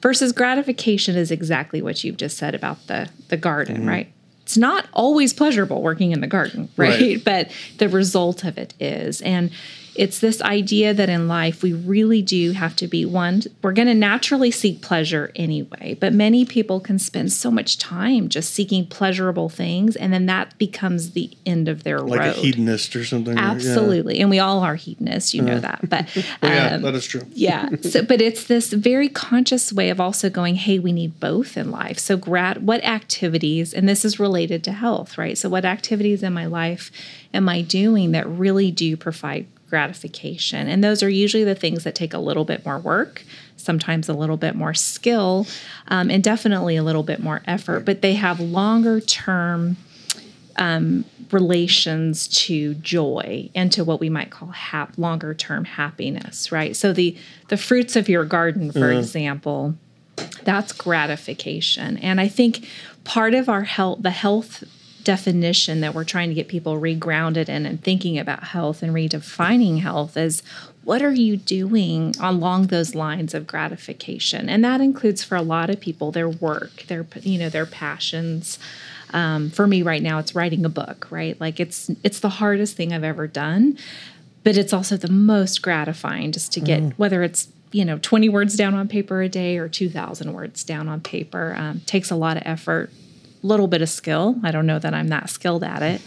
[0.01, 4.11] Versus gratification is exactly what you've just said about the the garden, right?
[4.43, 6.99] It's not always pleasurable working in the garden, right?
[6.99, 7.23] Right.
[7.23, 9.51] But the result of it is, and
[9.97, 13.87] it's this idea that in life we really do have to be one we're going
[13.87, 18.85] to naturally seek pleasure anyway but many people can spend so much time just seeking
[18.85, 22.09] pleasurable things and then that becomes the end of their life.
[22.09, 23.35] Like road a hedonist or something.
[23.35, 23.43] right?
[23.43, 23.51] Yeah.
[23.51, 26.07] absolutely and we all are hedonists you know that but
[26.43, 27.21] Yeah, um, that is true.
[27.33, 27.69] yeah.
[27.81, 31.71] So, but it's this very conscious way of also going, hey, we need both in
[31.71, 31.99] life.
[31.99, 35.37] So, grat, what activities, and this is related to health, right?
[35.37, 36.91] So, what activities in my life
[37.33, 40.67] am I doing that really do provide gratification?
[40.67, 43.23] And those are usually the things that take a little bit more work,
[43.55, 45.47] sometimes a little bit more skill,
[45.87, 49.77] um, and definitely a little bit more effort, but they have longer term
[51.31, 56.75] relations to joy and to what we might call hap- longer term happiness right?
[56.75, 57.15] So the
[57.49, 59.75] the fruits of your garden for example
[60.43, 61.97] that's gratification.
[61.97, 62.65] And i think
[63.03, 64.63] part of our health the health
[65.07, 69.79] definition that we're trying to get people regrounded in and thinking about health and redefining
[69.79, 70.43] health is
[70.83, 74.49] what are you doing along those lines of gratification?
[74.49, 78.59] And that includes for a lot of people their work their you know their passions.
[79.13, 81.39] Um, for me right now it's writing a book right?
[81.39, 83.77] Like it's it's the hardest thing i've ever done
[84.43, 88.57] but it's also the most gratifying just to get whether it's you know 20 words
[88.57, 92.35] down on paper a day or 2000 words down on paper um, takes a lot
[92.35, 92.91] of effort
[93.41, 94.35] little bit of skill.
[94.43, 96.01] I don't know that i'm that skilled at it.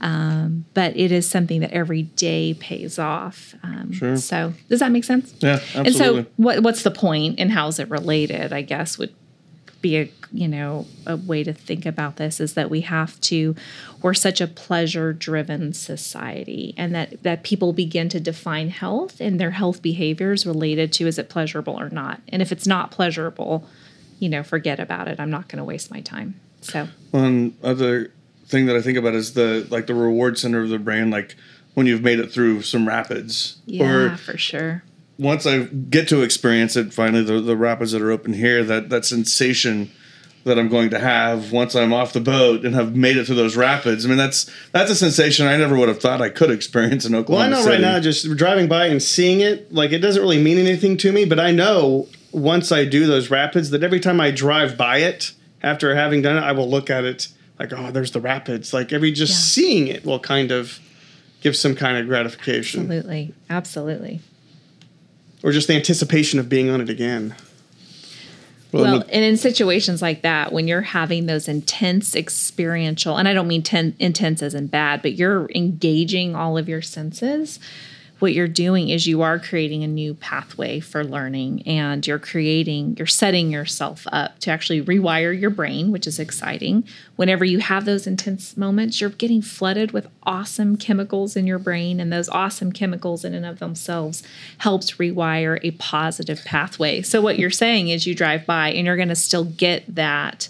[0.00, 3.54] Um, but it is something that every day pays off.
[3.62, 5.34] Um, so does that make sense?
[5.38, 5.86] Yeah, absolutely.
[5.86, 9.14] and so what, what's the point and how's it related i guess would
[9.84, 13.54] be a you know a way to think about this is that we have to
[14.00, 19.38] we're such a pleasure driven society and that that people begin to define health and
[19.38, 22.22] their health behaviors related to is it pleasurable or not.
[22.30, 23.68] And if it's not pleasurable
[24.18, 25.20] you know forget about it.
[25.20, 28.12] I'm not going to waste my time so One other
[28.46, 31.36] thing that I think about is the like the reward center of the brain, like
[31.74, 34.82] when you've made it through some rapids, yeah or for sure
[35.18, 38.88] once I get to experience it, finally the, the rapids that are open here, that
[38.90, 39.90] that sensation
[40.44, 43.36] that I'm going to have once I'm off the boat and have made it through
[43.36, 44.04] those rapids.
[44.04, 47.14] I mean, that's that's a sensation I never would have thought I could experience in
[47.14, 47.48] Oklahoma.
[47.50, 47.82] Well, I know City.
[47.82, 51.12] right now, just driving by and seeing it, like it doesn't really mean anything to
[51.12, 54.98] me, but I know once I do those rapids that every time I drive by
[54.98, 55.32] it
[55.64, 58.72] after having done it, I will look at it like, oh, there's the rapids.
[58.72, 59.36] Like every just Yeah.
[59.64, 60.78] seeing it will kind of
[61.40, 64.20] give some kind of gratification absolutely absolutely
[65.42, 67.34] or just the anticipation of being on it again.
[68.72, 73.46] Well, and in situations like that, when you're having those intense experiential, and I don't
[73.46, 77.60] mean ten, intense as in bad, but you're engaging all of your senses,
[78.24, 82.96] what you're doing is you are creating a new pathway for learning and you're creating,
[82.96, 86.82] you're setting yourself up to actually rewire your brain, which is exciting.
[87.16, 92.00] Whenever you have those intense moments, you're getting flooded with awesome chemicals in your brain,
[92.00, 94.22] and those awesome chemicals in and of themselves
[94.56, 97.02] helps rewire a positive pathway.
[97.02, 100.48] So what you're saying is you drive by and you're going to still get that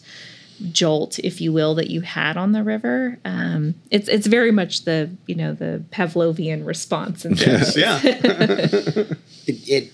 [0.73, 3.19] jolt, if you will, that you had on the river.
[3.25, 7.25] Um, it's it's very much the you know the Pavlovian response.
[7.25, 8.01] And Yes, yeah.
[8.05, 9.93] it, it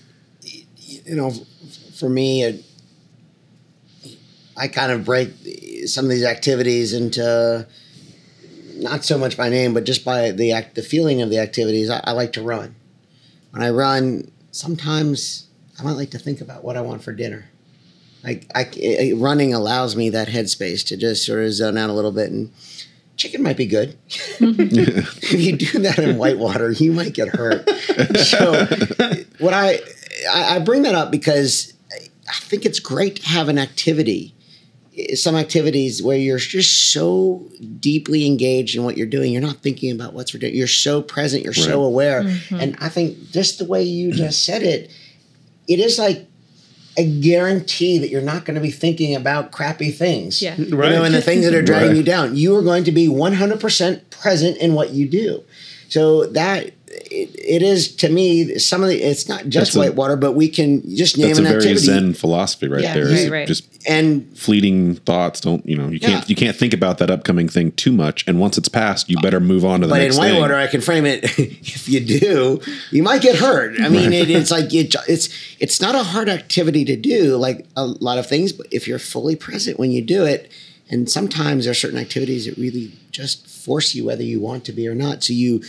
[1.11, 1.31] you know
[1.95, 2.65] for me it,
[4.57, 5.31] i kind of break
[5.85, 7.67] some of these activities into
[8.75, 11.89] not so much by name but just by the act the feeling of the activities
[11.89, 12.75] I, I like to run
[13.51, 15.47] when i run sometimes
[15.79, 17.49] i might like to think about what i want for dinner
[18.23, 21.93] like I, it- running allows me that headspace to just sort of zone out a
[21.93, 22.51] little bit and
[23.17, 23.97] chicken might be good
[24.39, 27.69] if you do that in whitewater you might get hurt
[28.17, 28.65] so
[29.39, 29.79] what I,
[30.31, 34.33] I I bring that up because I think it's great to have an activity,
[35.15, 37.45] some activities where you're just so
[37.79, 39.33] deeply engaged in what you're doing.
[39.33, 40.53] You're not thinking about what's for dinner.
[40.53, 41.43] You're so present.
[41.43, 41.85] You're so Right.
[41.87, 42.23] aware.
[42.23, 42.55] Mm-hmm.
[42.55, 44.89] And I think just the way you just said it,
[45.67, 46.25] it is like
[46.97, 50.41] a guarantee that you're not going to be thinking about crappy things.
[50.41, 50.55] Yeah.
[50.57, 50.91] You Right.
[50.91, 51.97] know, and the things that are dragging Right.
[51.97, 52.35] you down.
[52.35, 55.43] You are going to be 100% present in what you do.
[55.89, 59.79] So that it, it is to me some of the it's not just That's a-
[59.79, 63.05] whitewater, but we can just name That's a very activity Zen philosophy right Yeah, there.
[63.05, 63.47] right, right.
[63.47, 66.23] Just and fleeting thoughts don't you know you can't Yeah.
[66.27, 69.39] you can't think about that upcoming thing too much and once it's passed you better
[69.39, 71.23] move on to the but in next whitewater thing I can frame it.
[71.39, 73.79] if you do, you might get hurt.
[73.81, 77.65] I mean, it, it's like it, it's it's not a hard activity to do, like
[77.75, 78.53] a lot of things.
[78.53, 80.51] But if you're fully present when you do it,
[80.89, 84.71] and sometimes there are certain activities that really just force you whether you want to
[84.73, 85.23] be or not.
[85.23, 85.61] So you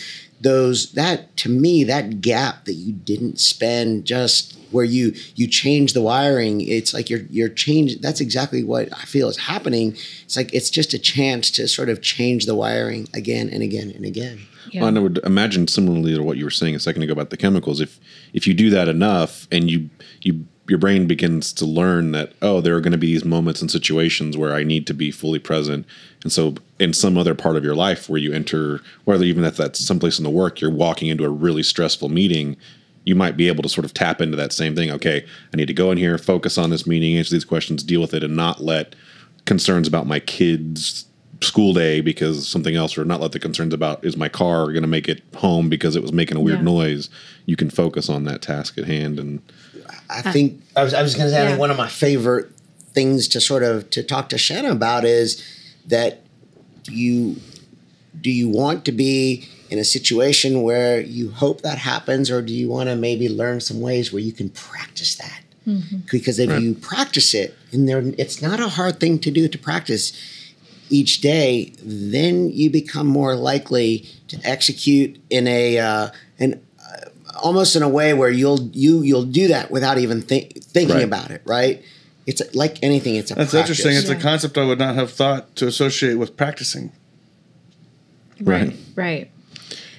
[0.42, 5.92] those that to me that gap that you didn't spend just where you you change
[5.92, 10.36] the wiring it's like you're you're change that's exactly what i feel is happening it's
[10.36, 14.04] like it's just a chance to sort of change the wiring again and again and
[14.04, 14.38] again
[14.70, 14.80] Yeah.
[14.80, 17.30] Well, and I would imagine similarly to what you were saying a second ago about
[17.30, 17.80] the chemicals.
[17.80, 17.98] If
[18.32, 19.90] if you do that enough, and you
[20.22, 23.60] you your brain begins to learn that oh, there are going to be these moments
[23.60, 25.84] and situations where I need to be fully present,
[26.22, 29.54] and so in some other part of your life where you enter, whether even if
[29.54, 32.56] that's someplace in the work, you're walking into a really stressful meeting.
[33.04, 34.90] You might be able to sort of tap into that same thing.
[34.92, 38.00] Okay, I need to go in here, focus on this meeting, answer these questions, deal
[38.00, 38.94] with it, and not let
[39.44, 41.04] concerns about my kids
[41.42, 44.80] school day because something else or not let the concerns about is my car going
[44.82, 46.64] to make it home because it was making a weird Yeah.
[46.64, 47.10] noise
[47.44, 49.42] you can focus on that task at hand and
[50.08, 52.50] I think I was, I was going to say I think one of my favorite
[52.92, 55.42] things to sort of to talk to Shanna about is
[55.86, 56.20] that
[56.88, 57.36] you
[58.20, 62.52] do you want to be in a situation where you hope that happens or do
[62.52, 65.40] you want to maybe learn some ways where you can practice that?
[66.10, 69.58] Because if you practice it and there it's not a hard thing to do to
[69.58, 70.12] practice
[70.90, 76.60] each day then you become more likely to execute in a uh, an
[77.40, 81.04] almost in a way where you'll you you'll do that without even think, thinking Right.
[81.04, 81.82] about it, right?
[82.26, 83.16] It's like anything.
[83.16, 83.80] It's a That's practice.
[83.80, 84.12] interesting.
[84.12, 86.92] It's a concept I would not have thought to associate with practicing.
[88.40, 88.68] Right.
[88.68, 88.76] Right.
[88.94, 89.30] Right.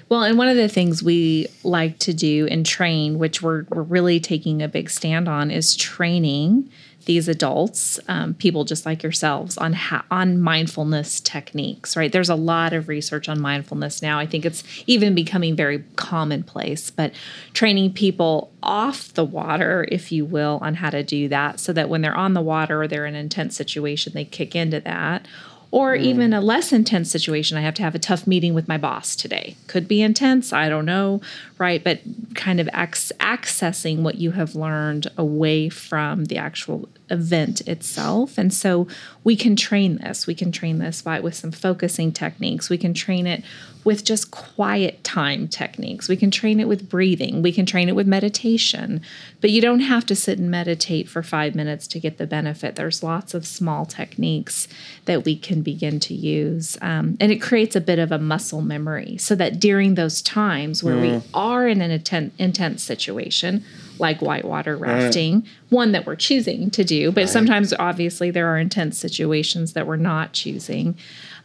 [0.09, 3.81] Well, and one of the things we like to do and train, which we're, we're
[3.81, 6.69] really taking a big stand on, is training
[7.05, 11.95] these adults, um, people just like yourselves, on ha- on mindfulness techniques.
[11.95, 12.11] Right?
[12.11, 14.19] There's a lot of research on mindfulness now.
[14.19, 16.89] I think it's even becoming very commonplace.
[16.89, 17.13] But
[17.53, 21.89] training people off the water, if you will, on how to do that, so that
[21.89, 25.27] when they're on the water or they're in an intense situation, they kick into that
[25.73, 27.57] or even a less intense situation.
[27.57, 29.55] I have to have a tough meeting with my boss today.
[29.65, 31.19] Could be intense, I don't know,
[31.57, 31.83] right?
[31.83, 32.01] But
[32.35, 38.37] kind of ac- accessing what you have learned away from the actual event itself.
[38.37, 38.87] And so
[39.23, 40.27] we can train this.
[40.27, 42.69] We can train this by with some focusing techniques.
[42.69, 43.43] We can train it
[43.83, 46.07] with just quiet time techniques.
[46.07, 47.41] We can train it with breathing.
[47.41, 49.01] We can train it with meditation.
[49.41, 52.75] But you don't have to sit and meditate for five minutes to get the benefit.
[52.75, 54.67] There's lots of small techniques
[55.05, 56.77] that we can begin to use.
[56.81, 60.83] Um, and it creates a bit of a muscle memory so that during those times
[60.83, 63.65] where we are in an inten- intense situation,
[63.99, 68.97] like whitewater rafting, one that we're choosing to do, but sometimes obviously there are intense
[68.97, 70.95] situations that we're not choosing.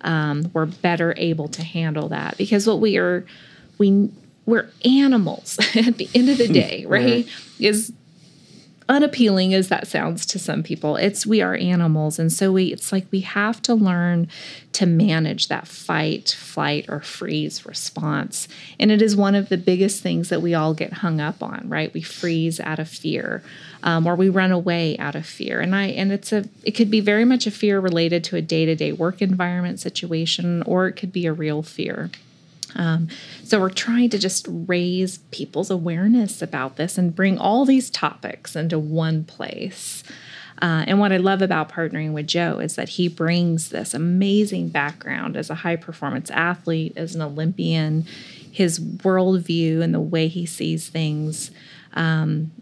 [0.02, 3.26] Um, we're better able to handle that because what we are
[3.78, 4.08] we
[4.46, 7.28] we're animals at the end of the day right.
[7.58, 7.92] Is
[8.88, 10.96] unappealing as that sounds to some people.
[10.96, 12.18] It's we are animals.
[12.18, 14.28] And so we it's like we have to learn
[14.72, 18.48] to manage that fight flight or freeze response.
[18.80, 21.68] And it is one of the biggest things that we all get hung up on
[21.68, 21.92] right?
[21.92, 23.42] We freeze out of fear
[23.82, 25.60] um, or we run away out of fear.
[25.60, 28.42] And i and it's a it could be very much a fear related to a
[28.42, 32.10] day-to-day work environment situation or it could be a real fear
[32.78, 33.08] um,
[33.42, 38.54] so we're trying to just raise people's awareness about this and bring all these topics
[38.56, 40.04] into one place.
[40.62, 44.68] Uh, and what I love about partnering with Joe is that he brings this amazing
[44.68, 48.06] background as a high performance athlete, as an Olympian,
[48.50, 51.50] his worldview and the way he sees things.
[51.94, 52.52] Um,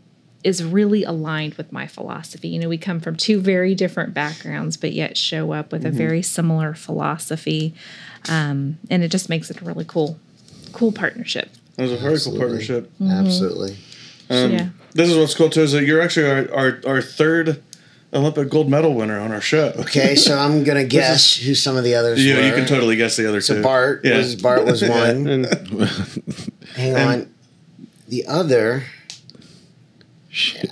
[0.45, 2.47] is really aligned with my philosophy.
[2.47, 5.91] You know, we come from two very different backgrounds, but yet show up with a
[5.91, 7.75] very similar philosophy,
[8.29, 10.19] um, and it just makes it a really cool,
[10.73, 11.51] cool partnership.
[11.79, 12.91] It was a very cool partnership.
[13.03, 13.77] Absolutely.
[14.31, 14.69] Um, Yeah.
[14.95, 17.63] This is what's cool too is that you're actually our, our, our third
[18.15, 19.73] Olympic gold medal winner on our show.
[19.77, 22.47] Okay, so I'm gonna guess who some of the others Yeah, were.
[22.47, 23.63] you can totally guess the other So two.
[23.63, 24.17] Bart Yeah.
[24.17, 25.27] was Bart was one.
[25.27, 25.47] And
[26.77, 27.33] Hang on.
[28.09, 28.85] The other.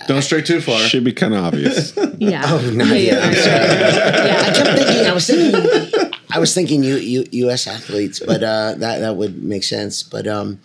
[0.07, 0.79] Don't stray too far.
[0.79, 1.95] Should be kind of obvious.
[2.17, 2.43] Yeah.
[2.45, 3.23] Oh, not yeah, yet.
[3.23, 4.25] I'm yeah.
[4.25, 4.41] Yeah.
[4.41, 5.05] I kept thinking.
[5.07, 6.11] I was thinking.
[6.31, 7.67] I was thinking U, U, U.S.
[7.67, 10.01] athletes, but uh, that that would make sense.
[10.01, 10.59] But um,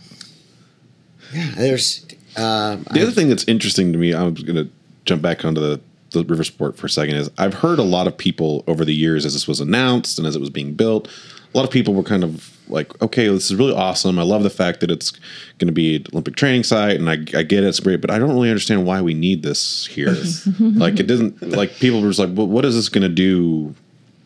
[1.32, 2.06] yeah, there's.
[2.36, 4.70] Uh, The other thing that's interesting to me, I was going to
[5.06, 5.80] jump back onto the,
[6.12, 8.94] the river sport for a second, is I've heard a lot of people over the
[8.94, 11.08] years as this was announced and as it was being built,
[11.52, 14.18] a lot of people were kind of like, okay, this is really awesome.
[14.18, 15.10] I love the fact that it's
[15.58, 18.10] going to be an Olympic training site, and I, I get it, it's great, but
[18.10, 20.14] I don't really understand why we need this here.
[20.60, 23.74] like, it doesn't, like, people were just like, well, what is this going to do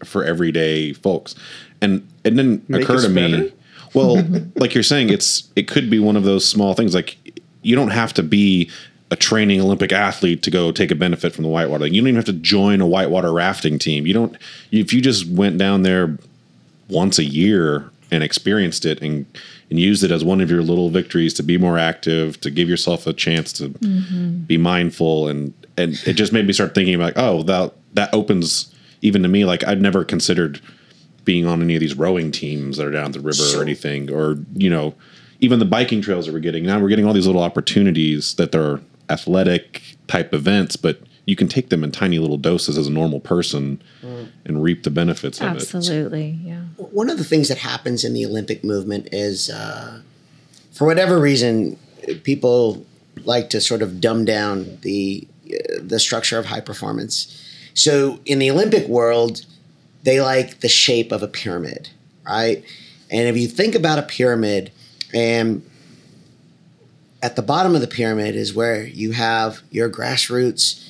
[0.05, 1.35] for everyday folks?
[1.81, 3.53] And it didn't Make occur us to me.
[3.95, 4.23] Well,
[4.57, 6.95] like you're saying, it's it could be one of those small things.
[6.95, 7.17] Like
[7.63, 8.71] you don't have to be
[9.11, 11.87] a training Olympic athlete to go take a benefit from the whitewater.
[11.87, 14.07] You don't even have to join a whitewater rafting team.
[14.07, 14.37] You don't.
[14.73, 16.19] If you just went down there
[16.89, 19.27] once a year and experienced it and
[19.71, 22.69] and used it as one of your little victories to be more active, to give
[22.69, 24.39] yourself a chance to mm-hmm.
[24.45, 28.75] be mindful, and and it just made me start thinking about, oh, that that opens
[29.03, 29.45] even to me.
[29.45, 30.61] Like I'd never considered
[31.25, 34.11] being on any of these rowing teams that are down the river So- or anything,
[34.11, 34.95] or you know,
[35.41, 36.65] even the biking trails that we're getting.
[36.65, 41.49] Now we're getting all these little opportunities that they're athletic type events, but you can
[41.49, 43.83] take them in tiny little doses as a normal person
[44.45, 45.75] and reap the benefits of it.
[45.75, 46.39] Absolutely.
[46.43, 46.63] Yeah.
[46.77, 50.03] one of the things that happens in the Olympic movement is, uh,
[50.73, 51.79] for whatever reason,
[52.25, 52.85] people
[53.25, 57.41] like to sort of dumb down the uh, the structure of high performance.
[57.75, 59.47] So in the Olympic world,
[60.03, 61.91] they like the shape of a pyramid,
[62.27, 62.65] right?
[63.11, 64.73] And if you think about a pyramid,
[65.13, 65.69] and
[67.23, 70.84] at the bottom of the pyramid is where you have your grassroots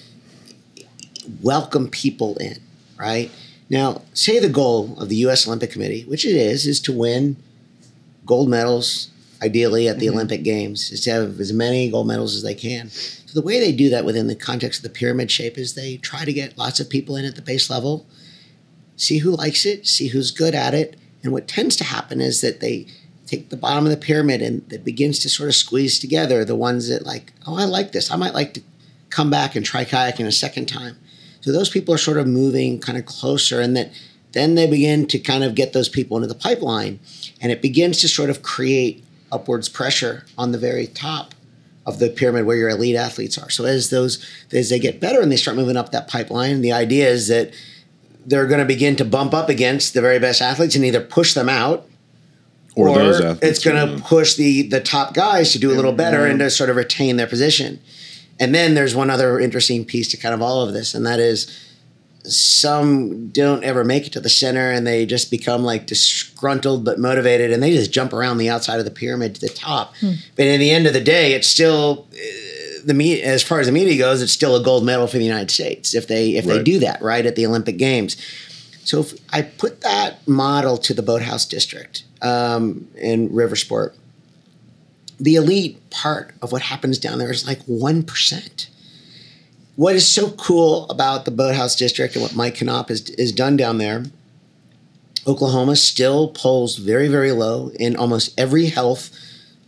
[1.42, 2.58] welcome people in,
[2.98, 3.30] right?
[3.70, 5.46] Now, say the goal of the U.S.
[5.46, 7.36] Olympic Committee, which it is, is to win
[8.26, 9.10] gold medals,
[9.42, 10.16] ideally at the mm-hmm.
[10.16, 12.90] Olympic Games, is to have as many gold medals as they can.
[12.90, 15.96] So the way they do that within the context of the pyramid shape is they
[15.96, 18.06] try to get lots of people in at the base level,
[18.96, 22.42] see who likes it, see who's good at it, and what tends to happen is
[22.42, 22.86] that they
[23.26, 26.54] take the bottom of the pyramid and it begins to sort of squeeze together the
[26.54, 28.10] ones that like, oh, I like this.
[28.10, 28.62] I might like to
[29.08, 30.98] come back and try kayaking a second time.
[31.44, 33.90] So those people are sort of moving kind of closer, and that
[34.32, 37.00] then they begin to kind of get those people into the pipeline,
[37.38, 41.34] and it begins to sort of create upwards pressure on the very top
[41.84, 43.50] of the pyramid where your elite athletes are.
[43.50, 46.72] So as those as they get better and they start moving up that pipeline, the
[46.72, 47.52] idea is that
[48.24, 51.34] they're going to begin to bump up against the very best athletes and either push
[51.34, 51.86] them out
[52.74, 56.24] Or, or it's going to push the the top guys to do a little better
[56.24, 57.80] and to sort of retain their position.
[58.40, 61.20] And then there's one other interesting piece to kind of all of this, and that
[61.20, 61.46] is
[62.26, 66.98] some don't ever make it to the center and they just become like disgruntled but
[66.98, 69.92] motivated and they just jump around the outside of the pyramid to the top.
[70.34, 72.16] But at the end of the day, it's still uh,
[72.86, 75.24] the me as far as the media goes, it's still a gold medal for the
[75.24, 78.16] United States if they if they do that right at the Olympic Games.
[78.84, 83.94] So if I put that model to the boathouse district um, in river sport,
[85.24, 88.68] the elite part of what happens down there is like one percent.
[89.76, 93.56] What is so cool about the boathouse district and what Mike Knopp has is done
[93.56, 94.04] down there?
[95.26, 99.10] Oklahoma still polls very very low in almost every health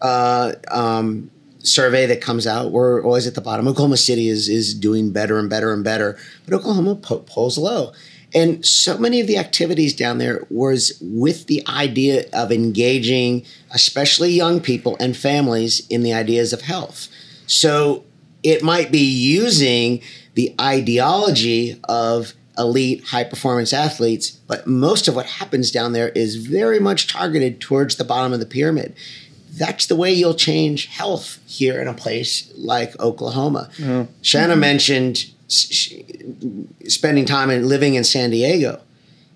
[0.02, 1.30] uh, um,
[1.61, 2.70] survey that comes out.
[2.70, 3.66] We're always at the bottom.
[3.66, 7.92] Oklahoma City is is doing better and better and better, but Oklahoma po- polls low.
[8.35, 14.31] And so many of the activities down there was with the idea of engaging, especially
[14.33, 17.09] young people and families, in the ideas of health.
[17.47, 18.05] So
[18.43, 20.03] it might be using
[20.35, 26.37] the ideology of elite high performance athletes, but most of what happens down there is
[26.37, 28.95] very much targeted towards the bottom of the pyramid.
[29.53, 33.70] That's the way you'll change health here in a place like Oklahoma.
[34.22, 38.80] Shanna mentioned s- sh- spending time and living in San Diego.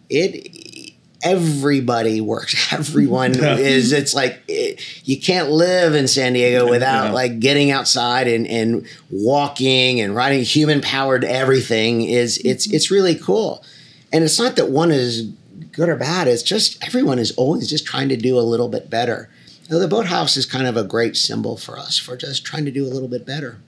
[0.08, 2.72] It everybody works.
[2.72, 3.92] Everyone is.
[3.92, 7.12] It's like it, you can't live in San Diego without Yeah.
[7.12, 10.42] like getting outside and and walking and riding.
[10.42, 12.38] Human powered everything is.
[12.38, 12.76] It's mm-hmm.
[12.76, 13.64] it's really cool,
[14.12, 15.30] and it's not that one is
[15.72, 16.28] good or bad.
[16.28, 19.30] It's just everyone is always just trying to do a little bit better.
[19.70, 22.64] You know, the boathouse is kind of a great symbol for us for just trying
[22.64, 23.58] to do a little bit better.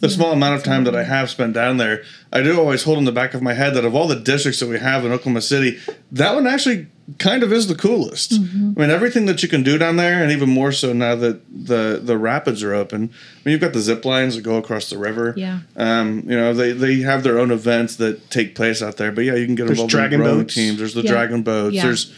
[0.00, 2.02] the small amount of time that I have spent down there,
[2.32, 4.58] I do always hold in the back of my head that of all the districts
[4.58, 5.78] that we have in Oklahoma City,
[6.10, 6.88] that one actually
[7.20, 8.32] kind of is the coolest.
[8.34, 11.40] I mean, everything that you can do down there, and even more so now that
[11.48, 13.02] the the rapids are open.
[13.04, 15.32] I mean, you've got the zip lines that go across the river.
[15.36, 15.60] Yeah.
[15.76, 19.12] Um, you know, they they have their own events that take place out there.
[19.12, 20.54] But yeah, you can get There's involved dragon in rowing boats.
[20.54, 20.78] teams.
[20.78, 21.10] There's the Yeah.
[21.12, 21.76] dragon boats.
[21.76, 21.84] Yeah.
[21.84, 22.12] There's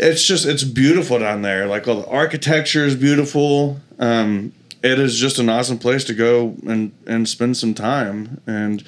[0.00, 1.66] it's just it's beautiful down there.
[1.66, 3.80] Like all the architecture is beautiful.
[3.98, 8.40] Um, it is just an awesome place to go and and spend some time.
[8.46, 8.84] And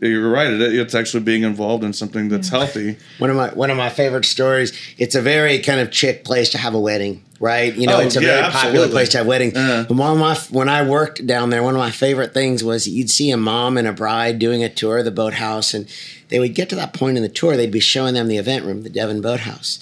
[0.00, 0.50] you're right.
[0.52, 2.96] It, it's actually being involved in something that's healthy.
[3.18, 4.72] One of my one of my favorite stories.
[4.98, 7.72] It's a very kind of chick place to have a wedding, right?
[7.72, 9.54] You know, Oh, it's a yeah, very popular place to have weddings.
[9.56, 9.84] Uh-huh.
[9.88, 12.88] But one of my when I worked down there, one of my favorite things was
[12.88, 15.86] you'd see a mom and a bride doing a tour of the boathouse, and
[16.30, 18.64] they would get to that point in the tour, they'd be showing them the event
[18.64, 19.78] room, the Devon Boathouse,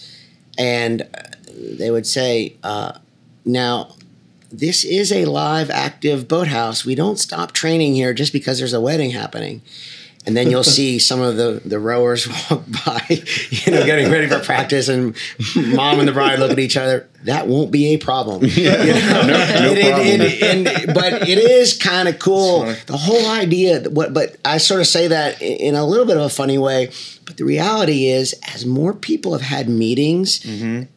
[0.60, 1.06] and uh,
[1.78, 2.92] they would say, uh,
[3.44, 3.96] "Now."
[4.52, 6.84] This is a live, active boathouse.
[6.84, 9.62] We don't stop training here just because there's a wedding happening
[10.26, 13.02] and then you'll see some of the the rowers walk by,
[13.50, 15.16] you know, getting ready for practice, and
[15.56, 17.06] mom and the bride look at each other.
[17.24, 18.44] That won't be a problem.
[18.46, 18.72] You know?
[19.72, 22.64] It- it- it- and- but it is kind of cool.
[22.86, 23.80] The whole idea.
[23.90, 24.12] What?
[24.14, 26.90] But I sort of say that in a little bit of a funny way.
[27.26, 30.40] But the reality is, as more people have had meetings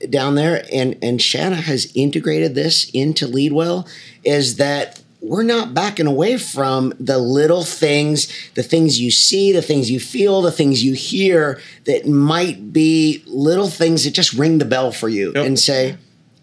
[0.10, 3.88] down there, and and Shanna has integrated this into Leadwell,
[4.24, 9.62] is that we're not backing away from the little things, the things you see, the
[9.62, 14.58] things you feel, the things you hear that might be little things that just ring
[14.58, 15.46] the bell for you Yep.
[15.46, 15.96] and say,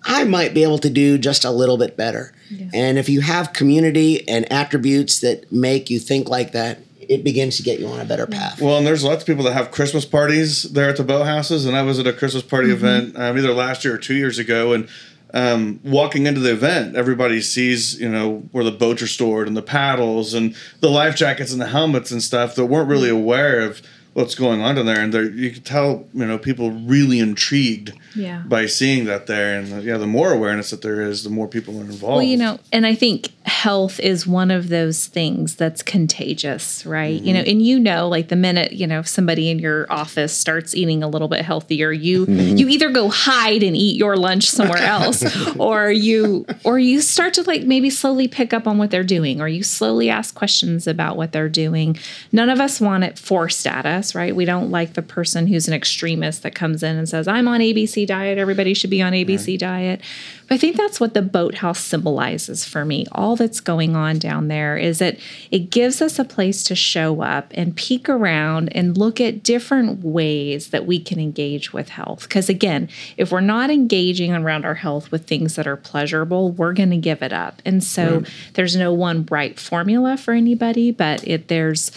[0.05, 2.33] I might be able to do just a little bit better.
[2.72, 7.57] And if you have community and attributes that make you think like that, it begins
[7.59, 8.61] to get you on a better path.
[8.61, 11.76] Well, and there's lots of people that have Christmas parties there at the boathouses, and
[11.76, 14.72] I was at a Christmas party event um, either last year or two years ago,
[14.72, 14.89] and
[15.35, 19.57] um, walking into the event, everybody sees you know where the boats are stored and
[19.57, 23.61] the paddles and the life jackets and the helmets and stuff that weren't really aware
[23.61, 23.81] of
[24.12, 28.43] what's going on down there, and you could tell you know people really intrigued Yeah.
[28.47, 31.47] by seeing that there, and uh, yeah, the more awareness that there is, the more
[31.47, 32.03] people are involved.
[32.16, 37.21] Well, you know, and I think health is one of those things that's contagious, right?
[37.21, 37.51] You know, mm-hmm.
[37.51, 41.09] and you know, like the minute you know somebody in your office starts eating a
[41.09, 42.57] little bit healthier, you mm-hmm.
[42.57, 45.25] you either go hide and eat your lunch somewhere else,
[45.57, 49.41] or you or you start to like maybe slowly pick up on what they're doing,
[49.41, 51.99] or you slowly ask questions about what they're doing.
[52.31, 54.35] None of us want it forced at us, right?
[54.35, 57.61] We don't like the person who's an extremist that comes in and says, "I'm on
[57.61, 58.39] ABC diet.
[58.39, 60.01] Everybody should be on ABC diet."
[60.47, 63.07] But I think that's what the boathouse symbolizes for me.
[63.13, 65.18] All that's going on down there is that
[65.51, 70.05] it gives us a place to show up and peek around and look at different
[70.05, 72.24] ways that we can engage with health.
[72.24, 76.74] Because again, if we're not engaging around our health with things that are pleasurable, we're
[76.74, 77.62] going to give it up.
[77.64, 78.22] And so
[78.53, 81.91] there's no one right formula for anybody, but it there's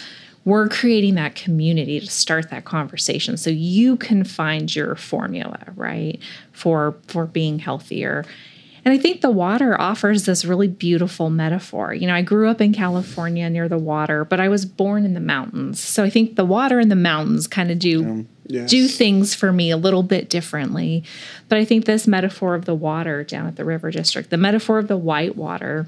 [0.44, 6.20] we're creating that community to start that conversation so you can find your formula right
[6.52, 8.24] for for being healthier
[8.84, 11.94] and i think the water offers this really beautiful metaphor.
[11.94, 15.14] You know i grew up in california near the water but i was born in
[15.14, 15.80] the mountains.
[15.80, 18.68] So i think the water and the mountains kind of do Yes.
[18.68, 21.02] do things for me a little bit differently.
[21.48, 24.78] But i think this metaphor of the water down at the river district the metaphor
[24.78, 25.86] of the white water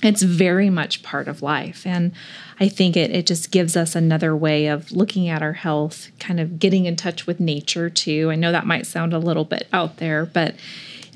[0.00, 1.84] it's very much part of life.
[1.84, 2.12] And
[2.60, 6.38] i think it, it just gives us another way of looking at our health kind
[6.38, 8.30] of getting in touch with nature too.
[8.30, 10.54] I know that might sound a little bit out there but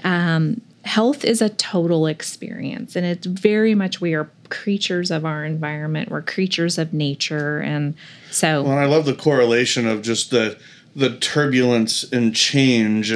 [0.02, 5.44] um, health is a total experience and it's very much we are creatures of our
[5.44, 7.94] environment we're creatures of nature and
[8.30, 10.58] so Well, and I love the correlation of just the
[10.96, 13.14] the turbulence and change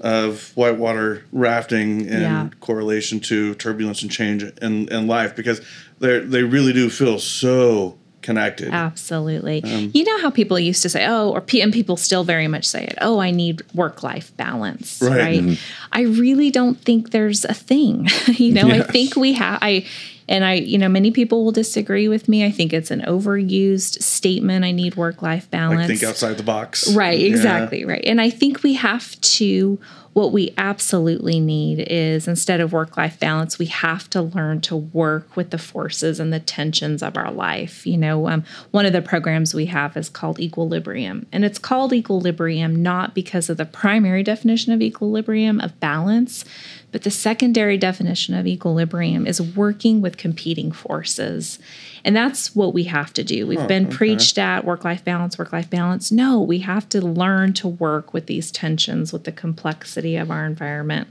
[0.00, 2.48] of whitewater rafting and Yeah.
[2.60, 5.60] correlation to turbulence and change in, in life because
[6.00, 8.70] they they really do feel so connected.
[8.72, 9.62] Absolutely.
[9.62, 12.48] Um, you know how people used to say, oh, or P- and people still very
[12.48, 15.00] much say it, oh, I need work life balance.
[15.00, 15.40] Right.
[15.40, 15.58] Right.
[15.92, 18.08] I really don't think there's a thing.
[18.26, 19.86] you know, I think we have, I,
[20.26, 22.44] And I, you know, many people will disagree with me.
[22.46, 24.64] I think it's an overused statement.
[24.64, 25.80] I need work life balance.
[25.88, 26.90] Like think outside the box.
[26.94, 27.26] Right, Yeah.
[27.28, 28.02] exactly, right.
[28.06, 29.78] And I think we have to,
[30.14, 34.76] what we absolutely need is instead of work life balance, we have to learn to
[34.76, 37.84] work with the forces and the tensions of our life.
[37.84, 41.26] You know, um, one of the programs we have is called Equilibrium.
[41.32, 46.44] And it's called Equilibrium not because of the primary definition of equilibrium of balance,
[46.92, 51.58] but the secondary definition of equilibrium is working with competing forces.
[52.04, 53.46] And that's what we have to do.
[53.46, 56.12] We've hmm, been preached at work life balance, work life balance.
[56.12, 60.44] No, we have to learn to work with these tensions, with the complexity of our
[60.44, 61.08] environment.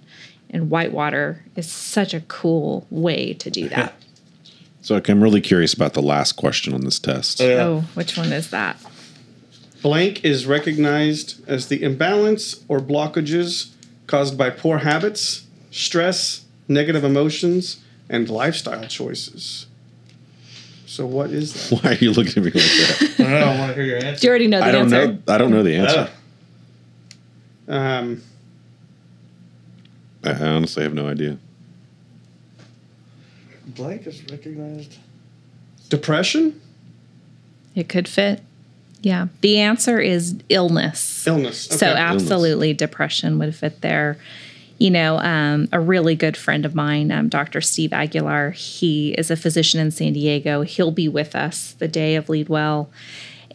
[0.51, 3.95] And whitewater is such a cool way to do that.
[4.83, 7.39] So I'm really curious about the last question on this test.
[7.39, 8.77] Oh, which one is that?
[9.81, 13.71] Blank is recognized as the imbalance or blockages
[14.07, 19.67] caused by poor habits, stress, negative emotions, and lifestyle choices.
[20.93, 21.81] So what is that?
[21.83, 23.15] Why are you looking at me like that?
[23.19, 23.37] I don't know.
[23.47, 24.25] I want to hear your Do answer.
[24.27, 25.07] you already know the I don't answer?
[25.13, 25.17] know.
[25.27, 26.09] I don't know the answer.
[27.67, 28.21] Um,
[30.23, 31.39] I honestly have no idea.
[33.65, 34.97] Blank is recognized.
[35.89, 36.61] depression,
[37.75, 38.41] It could fit.
[39.01, 39.29] Yeah.
[39.41, 41.25] The answer is illness.
[41.25, 41.59] illness.
[41.59, 41.99] So Okay.
[41.99, 44.17] absolutely, depression would fit there.
[44.77, 47.61] You know, um, a really good friend of mine, um, Dr.
[47.61, 50.61] Steve Aguilar, he is a physician in San Diego.
[50.61, 52.89] He'll be with us the day of Lead Well,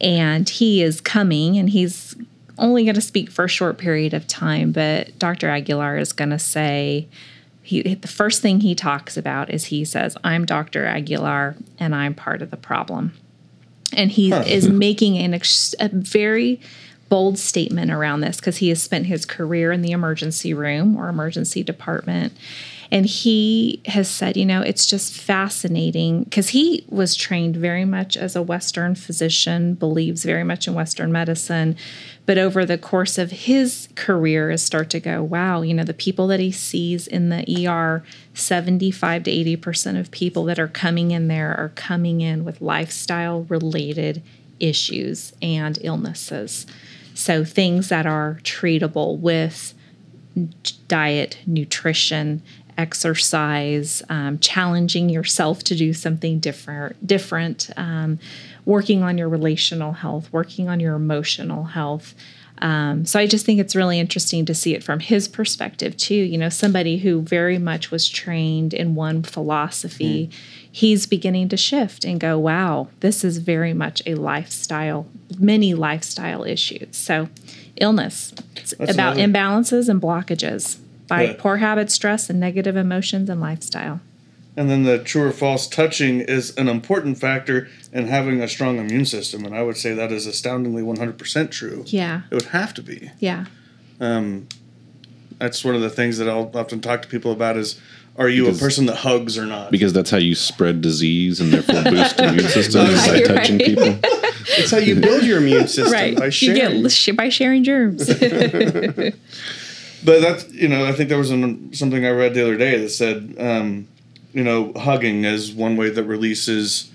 [0.01, 2.15] and he is coming, and he's
[2.57, 4.71] only going to speak for a short period of time.
[4.71, 5.49] But Dr.
[5.49, 7.07] Aguilar is going to say,
[7.61, 10.85] he, the first thing he talks about is he says, "I'm Dr.
[10.85, 13.13] Aguilar, and I'm part of the problem."
[13.93, 16.59] and he is making an ex- a very
[17.09, 21.09] bold statement around this because he has spent his career in the emergency room or
[21.09, 22.33] emergency department.
[22.91, 28.17] And he has said you know it's just fascinating because he was trained very much
[28.17, 31.75] as a western physician believes very much in western medicine.
[32.25, 35.93] But over the course of his career is start to go wow you know the
[35.93, 38.03] people that he sees in the er
[38.33, 42.61] 75 to 80 percent of people that are coming in there are coming in with
[42.61, 44.23] lifestyle related
[44.59, 46.65] issues and illnesses
[47.19, 49.73] so things that are treatable with
[50.87, 52.41] diet, nutrition,
[52.77, 58.19] exercise, um, challenging yourself to do something different, different, um,
[58.63, 62.15] working on your relational health, working on your emotional health.
[62.61, 66.15] Um, so I just think it's really interesting to see it from his perspective too.
[66.15, 70.29] You know, somebody who very much was trained in one philosophy,
[70.71, 75.07] he's beginning to shift and go, "Wow, this is very much a lifestyle,
[75.37, 77.29] many lifestyle issues." So,
[77.77, 81.33] illness it's about another- imbalances and blockages by Yeah.
[81.37, 83.99] poor habits, stress, and negative emotions and lifestyle.
[84.57, 88.77] And then the true or false touching is an important factor in having a strong
[88.77, 89.45] immune system.
[89.45, 91.83] And I would say that is astoundingly 100% true.
[91.87, 93.09] Yeah, It would have to be.
[93.19, 93.45] yeah,
[94.01, 94.47] um,
[95.39, 97.79] That's one of the things that I'll often talk to people about is
[98.19, 99.71] are you Because- a person that hugs or not?
[99.71, 103.97] Because that's how you spread disease and therefore boost immune systems by Right, touching people.
[104.57, 106.15] It's how you build your immune system right.
[106.17, 106.81] by You sharing.
[106.83, 108.07] get sh- by sharing germs.
[110.01, 112.77] But that's you know I think there was an, something I read the other day
[112.79, 113.87] that said um,
[114.33, 116.89] you know hugging is one way that releases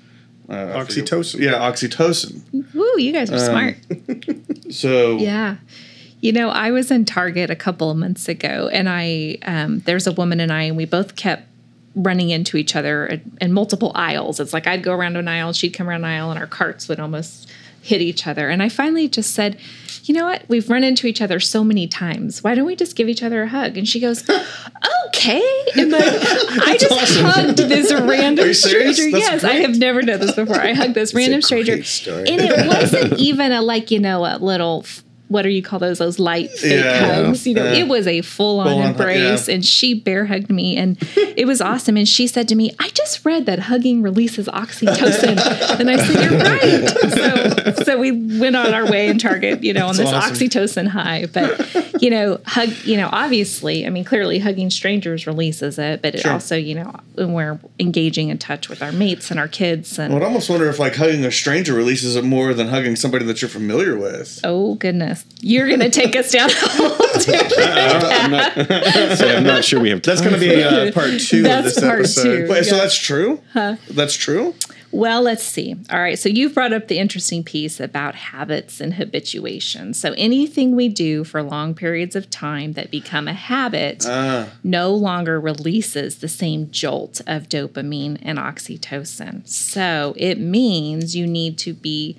[0.48, 1.40] uh, I forget- Oxytocin.
[1.40, 2.40] Yeah, oxytocin.
[2.74, 3.76] Woo, you guys are smart.
[4.70, 5.56] So Yeah.
[6.24, 10.06] You know, I was in Target a couple of months ago and I um there's
[10.06, 11.42] a woman and I and we both kept
[11.94, 14.40] running into each other in, multiple aisles.
[14.40, 16.88] It's like I'd go around an aisle, she'd come around an aisle and our carts
[16.88, 17.50] would almost
[17.82, 18.48] hit each other.
[18.48, 19.58] And I finally just said,
[20.04, 20.48] "You know what?
[20.48, 22.42] We've run into each other so many times.
[22.42, 24.24] Why don't we just give each other a hug?" And she goes,
[25.08, 25.42] "Okay."
[25.76, 28.96] And like I just hugged this random Are you serious?
[28.96, 29.18] stranger.
[29.18, 30.56] Yes, I have never done this before.
[30.56, 31.74] I hugged this random stranger.
[31.74, 32.30] great story.
[32.30, 34.86] And it wasn't even a like, you know, a little
[35.28, 35.98] what do you call those?
[35.98, 37.14] Those light fake Yeah.
[37.24, 37.46] hugs.
[37.46, 37.80] You know, Yeah.
[37.80, 39.48] it was a full on embrace.
[39.48, 39.54] yeah.
[39.54, 41.96] And she bear hugged me and it was awesome.
[41.96, 45.38] And she said to me, I just read that hugging releases oxytocin.
[45.80, 47.74] and I said, You're right.
[47.76, 50.34] So so we went on our way in Target, you know, on this awesome.
[50.34, 51.26] oxytocin high.
[51.32, 56.14] But you know, hug you know, obviously, I mean clearly hugging strangers releases it, but
[56.14, 56.32] it Sure.
[56.32, 60.12] also, you know, when we're engaging in touch with our mates and our kids and
[60.12, 63.24] I would almost wonder if like hugging a stranger releases it more than hugging somebody
[63.24, 64.40] that you're familiar with.
[64.44, 66.88] Oh goodness, you're gonna take us down a whole
[67.20, 67.70] different
[68.14, 68.52] I'm not,
[69.18, 70.02] so I'm not sure we have.
[70.02, 72.46] That's going to be uh, part two of this part episode.
[72.46, 72.52] two.
[72.52, 73.40] Wait, so that's true?
[73.54, 74.54] That's true?
[74.94, 75.74] Well, let's see.
[75.90, 76.16] All right.
[76.16, 79.92] So you've brought up the interesting piece about habits and habituation.
[79.92, 84.46] So anything we do for long periods of time that become a habit uh-huh.
[84.62, 89.44] no longer releases the same jolt of dopamine and oxytocin.
[89.48, 92.16] So it means you need to be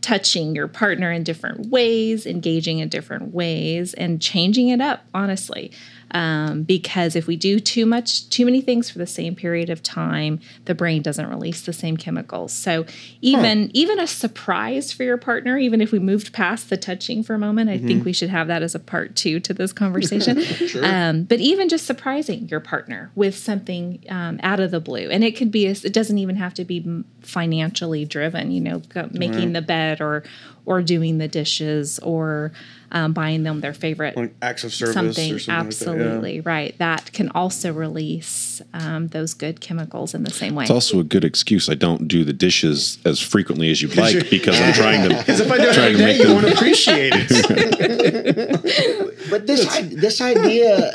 [0.00, 5.72] touching your partner in different ways, engaging in different ways, and changing it up, honestly.
[6.14, 9.82] Um, because if we do too much, too many things for the same period of
[9.82, 12.52] time, the brain doesn't release the same chemicals.
[12.52, 12.86] So
[13.20, 17.34] even even a surprise for your partner, even if we moved past the touching for
[17.34, 20.40] a moment, I think we should have that as a part two to this conversation.
[20.84, 25.24] um, but even just surprising your partner with something um, out of the blue, and
[25.24, 28.52] it could be a, it doesn't even have to be financially driven.
[28.52, 30.22] You know, making the bed or
[30.66, 32.52] or doing the dishes or
[32.92, 37.12] um, buying them their favorite Like acts of service something, or something absolutely right that
[37.12, 41.24] can also release um, those good chemicals in the same way It's also a good
[41.24, 41.68] excuse.
[41.68, 45.14] I don't do the dishes as frequently as you'd like because I'm trying to.
[45.24, 49.14] Because if I do it trying to day, make you them- won't appreciate it.
[49.30, 50.92] But this this idea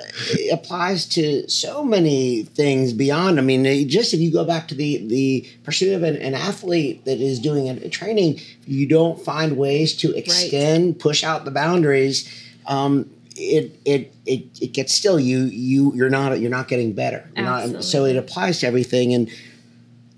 [0.51, 3.39] applies to so many things beyond.
[3.39, 7.03] I mean, just if you go back to the the pursuit of an, an athlete
[7.05, 11.51] that is doing a, a training, you don't find ways to extend, push out the
[11.51, 12.28] boundaries.
[12.66, 17.30] Um, it, it it it gets still you you you're not you're not getting better.
[17.38, 19.30] Not, so it applies to everything and.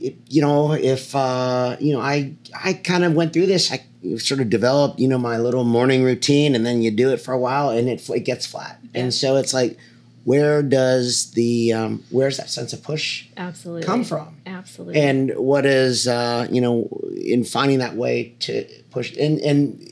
[0.04, 3.72] It, you know, if uh, you know, I I kind of went through this.
[3.72, 3.86] I
[4.18, 7.34] sort of developed, you know, my little morning routine, and then you do it for
[7.34, 8.80] a while, and it it gets flat.
[8.96, 9.78] And so it's like,
[10.24, 14.38] where does the um, where's that sense of push absolutely come from?
[14.48, 16.90] absolutely And what is uh, you know
[17.24, 19.88] in finding that way to push and and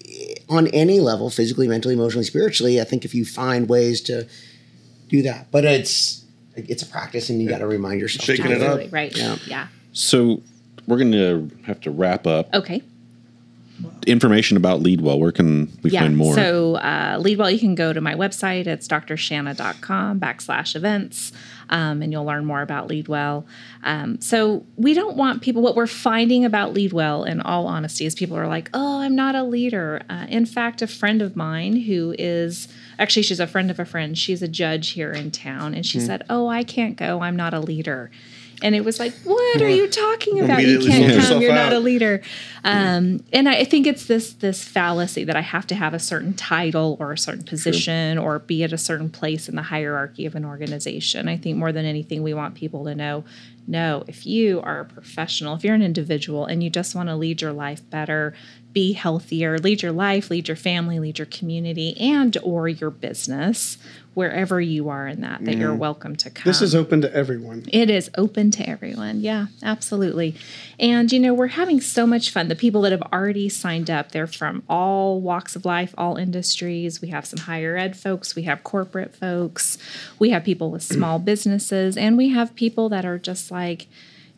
[0.49, 4.27] on any level, physically, mentally, emotionally, spiritually, I think if you find ways to
[5.07, 6.25] do that, but it's
[6.55, 8.25] it's a practice, and you got to remind yourself.
[8.25, 8.91] Shaking it up.
[8.91, 9.37] right Yeah.
[9.47, 10.41] yeah So
[10.87, 12.53] we're going to have to wrap up.
[12.53, 12.81] okay
[14.07, 15.19] Information about Leadwell.
[15.19, 16.35] Where can we yeah find more?
[16.35, 21.31] so uh, leadwell you can go to my website it's drshanna.com backslash events
[21.69, 23.45] um, and you'll learn more about leadwell.
[23.83, 28.15] Um, so we don't want people what we're finding about leadwell in all honesty is
[28.15, 30.01] people are like oh i'm not a leader.
[30.09, 32.67] Uh, in fact a friend of mine who is
[32.97, 34.17] actually she's a friend of a friend.
[34.17, 37.21] She's a judge here in town and she said oh i can't go.
[37.21, 38.11] I'm not a leader
[38.61, 40.61] and it was like, what are you talking about?
[40.61, 41.41] You can't come.
[41.41, 42.21] You're not a leader.
[42.63, 46.33] Um, and I think it's this this fallacy that I have to have a certain
[46.33, 50.35] title or a certain position or be at a certain place in the hierarchy of
[50.35, 51.27] an organization.
[51.27, 53.23] I think more than anything, we want people to know,
[53.67, 57.15] no, if you are a professional, if you're an individual and you just want to
[57.15, 58.33] lead your life better,
[58.73, 63.77] be healthier, lead your life, lead your family, lead your community, and or your business,
[64.13, 65.79] wherever you are in that, that you're mm-hmm.
[65.79, 66.43] welcome to come.
[66.45, 67.65] This is open to everyone.
[67.71, 69.21] It is open to everyone.
[69.21, 70.35] Yeah, absolutely.
[70.79, 72.47] And, you know, we're having so much fun.
[72.47, 77.01] The people that have already signed up, they're from all walks of life, all industries.
[77.01, 79.77] We have some higher ed folks, we have corporate folks,
[80.19, 83.87] we have people with small businesses, and we have people that are just like,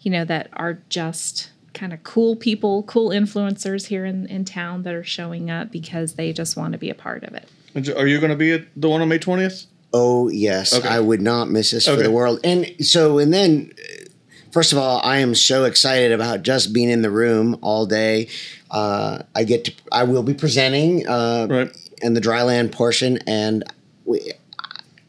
[0.01, 4.84] you know, that are just kind of cool people, cool influencers here in, in town
[4.84, 7.47] that are showing up because they just want to be a part of it.
[7.95, 9.67] Are you going to be at the one on May 20th?
[9.93, 10.88] Oh yes, Okay.
[10.88, 12.39] I would not miss this for the world.
[12.43, 14.05] And so, and then, uh,
[14.51, 18.30] first of all, I am so excited about just being in the room all day.
[18.69, 21.72] Uh, I get to, I will be presenting uh, Right.
[22.01, 23.63] in the dryland portion, and
[24.05, 24.32] we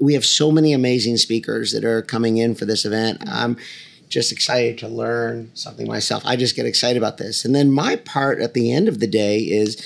[0.01, 3.23] we have so many amazing speakers that are coming in for this event.
[3.25, 3.57] I'm
[4.13, 6.23] just excited to learn something myself.
[6.27, 7.45] I just get excited about this.
[7.45, 9.83] And then my part at the end of the day is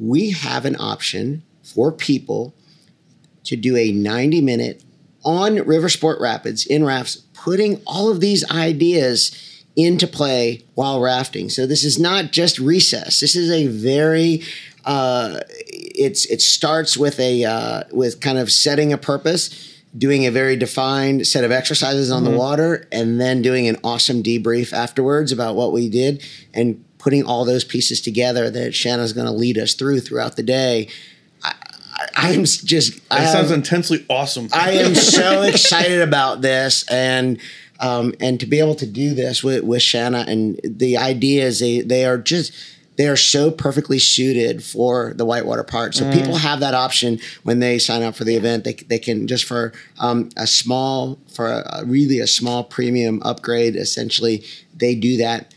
[0.00, 2.54] we have an option for people
[3.44, 4.82] to do a 90 minute
[5.24, 11.48] on River Sport Rapids in rafts, putting all of these ideas into play while rafting.
[11.48, 13.20] So this is not just recess.
[13.20, 14.42] This is a very
[14.84, 20.30] uh, it's it starts with a uh, with kind of setting a purpose, doing a
[20.30, 25.32] very defined set of exercises on the water, and then doing an awesome debrief afterwards
[25.32, 26.22] about what we did
[26.54, 30.42] and putting all those pieces together that Shanna's going to lead us through throughout the
[30.42, 30.88] day.
[31.42, 31.54] I,
[32.16, 34.48] I, I'm just I That have- sounds intensely awesome.
[34.52, 37.38] I am so excited about this and
[37.80, 41.80] um, and to be able to do this with, with Shanna and the ideas they
[41.80, 42.52] they are just
[42.96, 45.94] they are so perfectly suited for the whitewater part.
[45.94, 48.64] So people have that option when they sign up for the event.
[48.64, 53.22] They, they can just for um, a small for a, a really a small premium
[53.24, 53.76] upgrade.
[53.76, 55.54] Essentially, they do that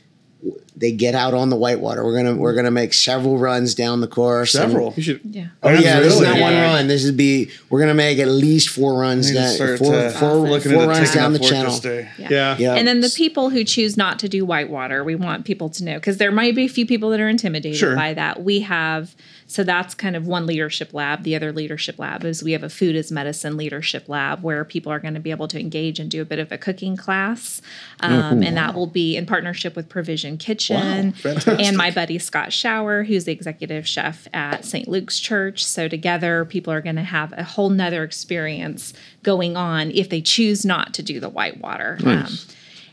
[0.78, 2.04] they get out on the whitewater.
[2.04, 4.52] We're gonna we're gonna make several runs down the course.
[4.52, 4.94] Several.
[4.98, 5.22] You should.
[5.24, 5.48] Yeah.
[5.64, 6.34] Oh yeah, this is Really?
[6.34, 6.88] not one run.
[6.88, 10.10] This is be we're gonna make at least four runs Need down, start, four, uh,
[10.12, 11.72] four, four runs down the channel.
[11.72, 12.10] this day.
[12.18, 12.58] Yeah.
[12.60, 12.76] Yeah.
[12.76, 15.96] And then the people who choose not to do whitewater, we want people to know
[15.96, 17.96] because there might be a few people that are intimidated Sure.
[17.96, 18.44] by that.
[18.44, 19.16] We have,
[19.48, 21.24] so that's kind of one leadership lab.
[21.24, 24.92] The other leadership lab is we have a food as medicine leadership lab where people
[24.92, 27.62] are going to be able to engage and do a bit of a cooking class.
[28.00, 31.14] Um, and that will be in partnership with Provision Kitchen
[31.48, 34.88] and my buddy Scott Shower, who's the executive chef at St.
[34.88, 35.64] Luke's Church.
[35.64, 40.22] So together, people are going to have a whole nother experience going on if they
[40.22, 42.00] choose not to do the whitewater.
[42.04, 42.28] Um,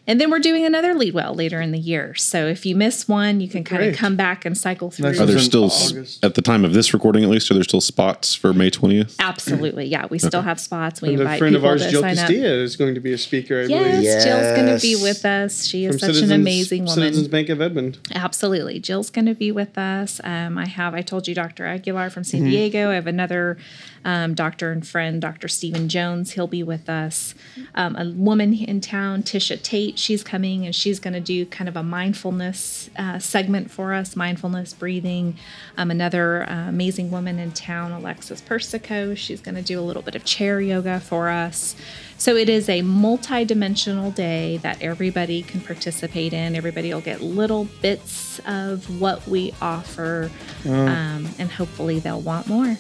[0.07, 2.15] and then we're doing another lead well later in the year.
[2.15, 5.07] So if you miss one, you can kind of come back and cycle through.
[5.09, 6.25] Next Are there still, August.
[6.25, 9.17] at the time of this recording at least, are there still spots for May 20th?
[9.19, 10.07] Absolutely, yeah.
[10.11, 11.01] We still have spots.
[11.01, 12.31] We And a invite friend of ours, to Jill sign up.
[12.31, 13.61] Is going to be a speaker.
[13.61, 14.25] I Yes, believe.
[14.25, 15.65] Jill's going to be with us.
[15.65, 16.95] She is From such Citizens, an amazing woman.
[17.05, 17.99] Citizens Bank of Edmond.
[18.15, 18.81] Absolutely.
[18.81, 20.21] Jill's going to be with us.
[20.25, 21.67] Um, I have, I told you, Dr.
[21.67, 22.31] Aguilar from Mm-hmm.
[22.39, 22.91] San Diego.
[22.91, 23.57] I have another
[24.05, 25.49] um, doctor and friend, Dr.
[25.49, 26.33] Stephen Jones.
[26.33, 27.35] He'll be with us.
[27.75, 31.69] Um, a woman in town, Tisha Tate, she's coming and she's going to do kind
[31.69, 35.37] of a mindfulness uh, segment for us, mindfulness breathing.
[35.77, 40.03] Um, another uh, amazing woman in town, Alexis Persico, she's going to do a little
[40.03, 41.77] bit of chair yoga for us.
[42.23, 46.55] So it is a multi-dimensional day that everybody can participate in.
[46.55, 50.31] Everybody will get little bits of what we offer,
[50.65, 52.77] um, and hopefully they'll want more.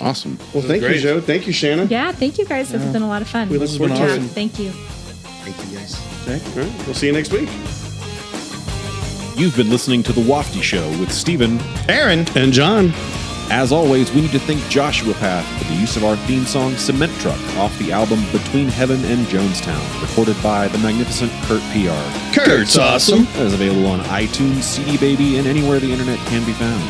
[0.00, 0.38] Awesome.
[0.52, 0.96] Well, thank great.
[0.96, 1.20] you, Joe.
[1.20, 1.84] Thank you, Shanna.
[1.84, 2.72] Yeah, thank you guys.
[2.72, 3.48] This has been a lot of fun.
[3.48, 4.22] We look forward to yeah, it.
[4.22, 4.70] Thank you.
[4.72, 5.94] Thank you guys.
[6.26, 6.84] All right.
[6.84, 7.48] We'll see you next week.
[9.38, 12.92] You've been listening to The Wafty Show with Stephen, Aaron and John.
[13.50, 16.76] As always, we need to thank Joshua Path for the use of our theme song
[16.76, 22.34] Cement Truck off the album Between Heaven and Jonestown, recorded by the magnificent Kurt PR.
[22.38, 23.24] Kurt's awesome.
[23.24, 26.82] That is available on iTunes, CD Baby, and anywhere the internet can be found.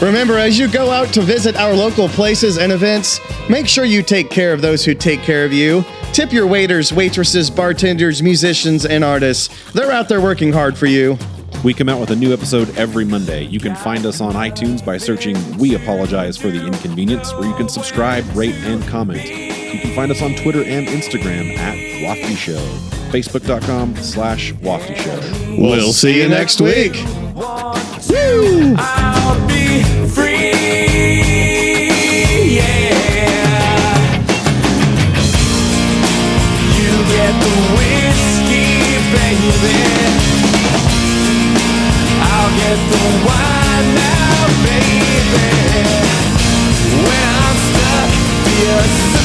[0.00, 3.20] Remember, as you go out to visit our local places and events,
[3.50, 5.84] make sure you take care of those who take care of you.
[6.12, 9.72] Tip your waiters, waitresses, bartenders, musicians, and artists.
[9.72, 11.18] They're out there working hard for you.
[11.64, 13.42] We come out with a new episode every Monday.
[13.42, 17.54] You can find us on iTunes by searching We Apologize for the Inconvenience, where you
[17.56, 19.28] can subscribe, rate, and comment.
[19.28, 22.60] You can find us on Twitter and Instagram at Wafty Show.
[23.10, 25.56] Facebook.com slash Wafty Show.
[25.60, 26.94] We'll, we'll see you next week.
[27.34, 28.76] Woo!
[48.68, 49.17] Yes.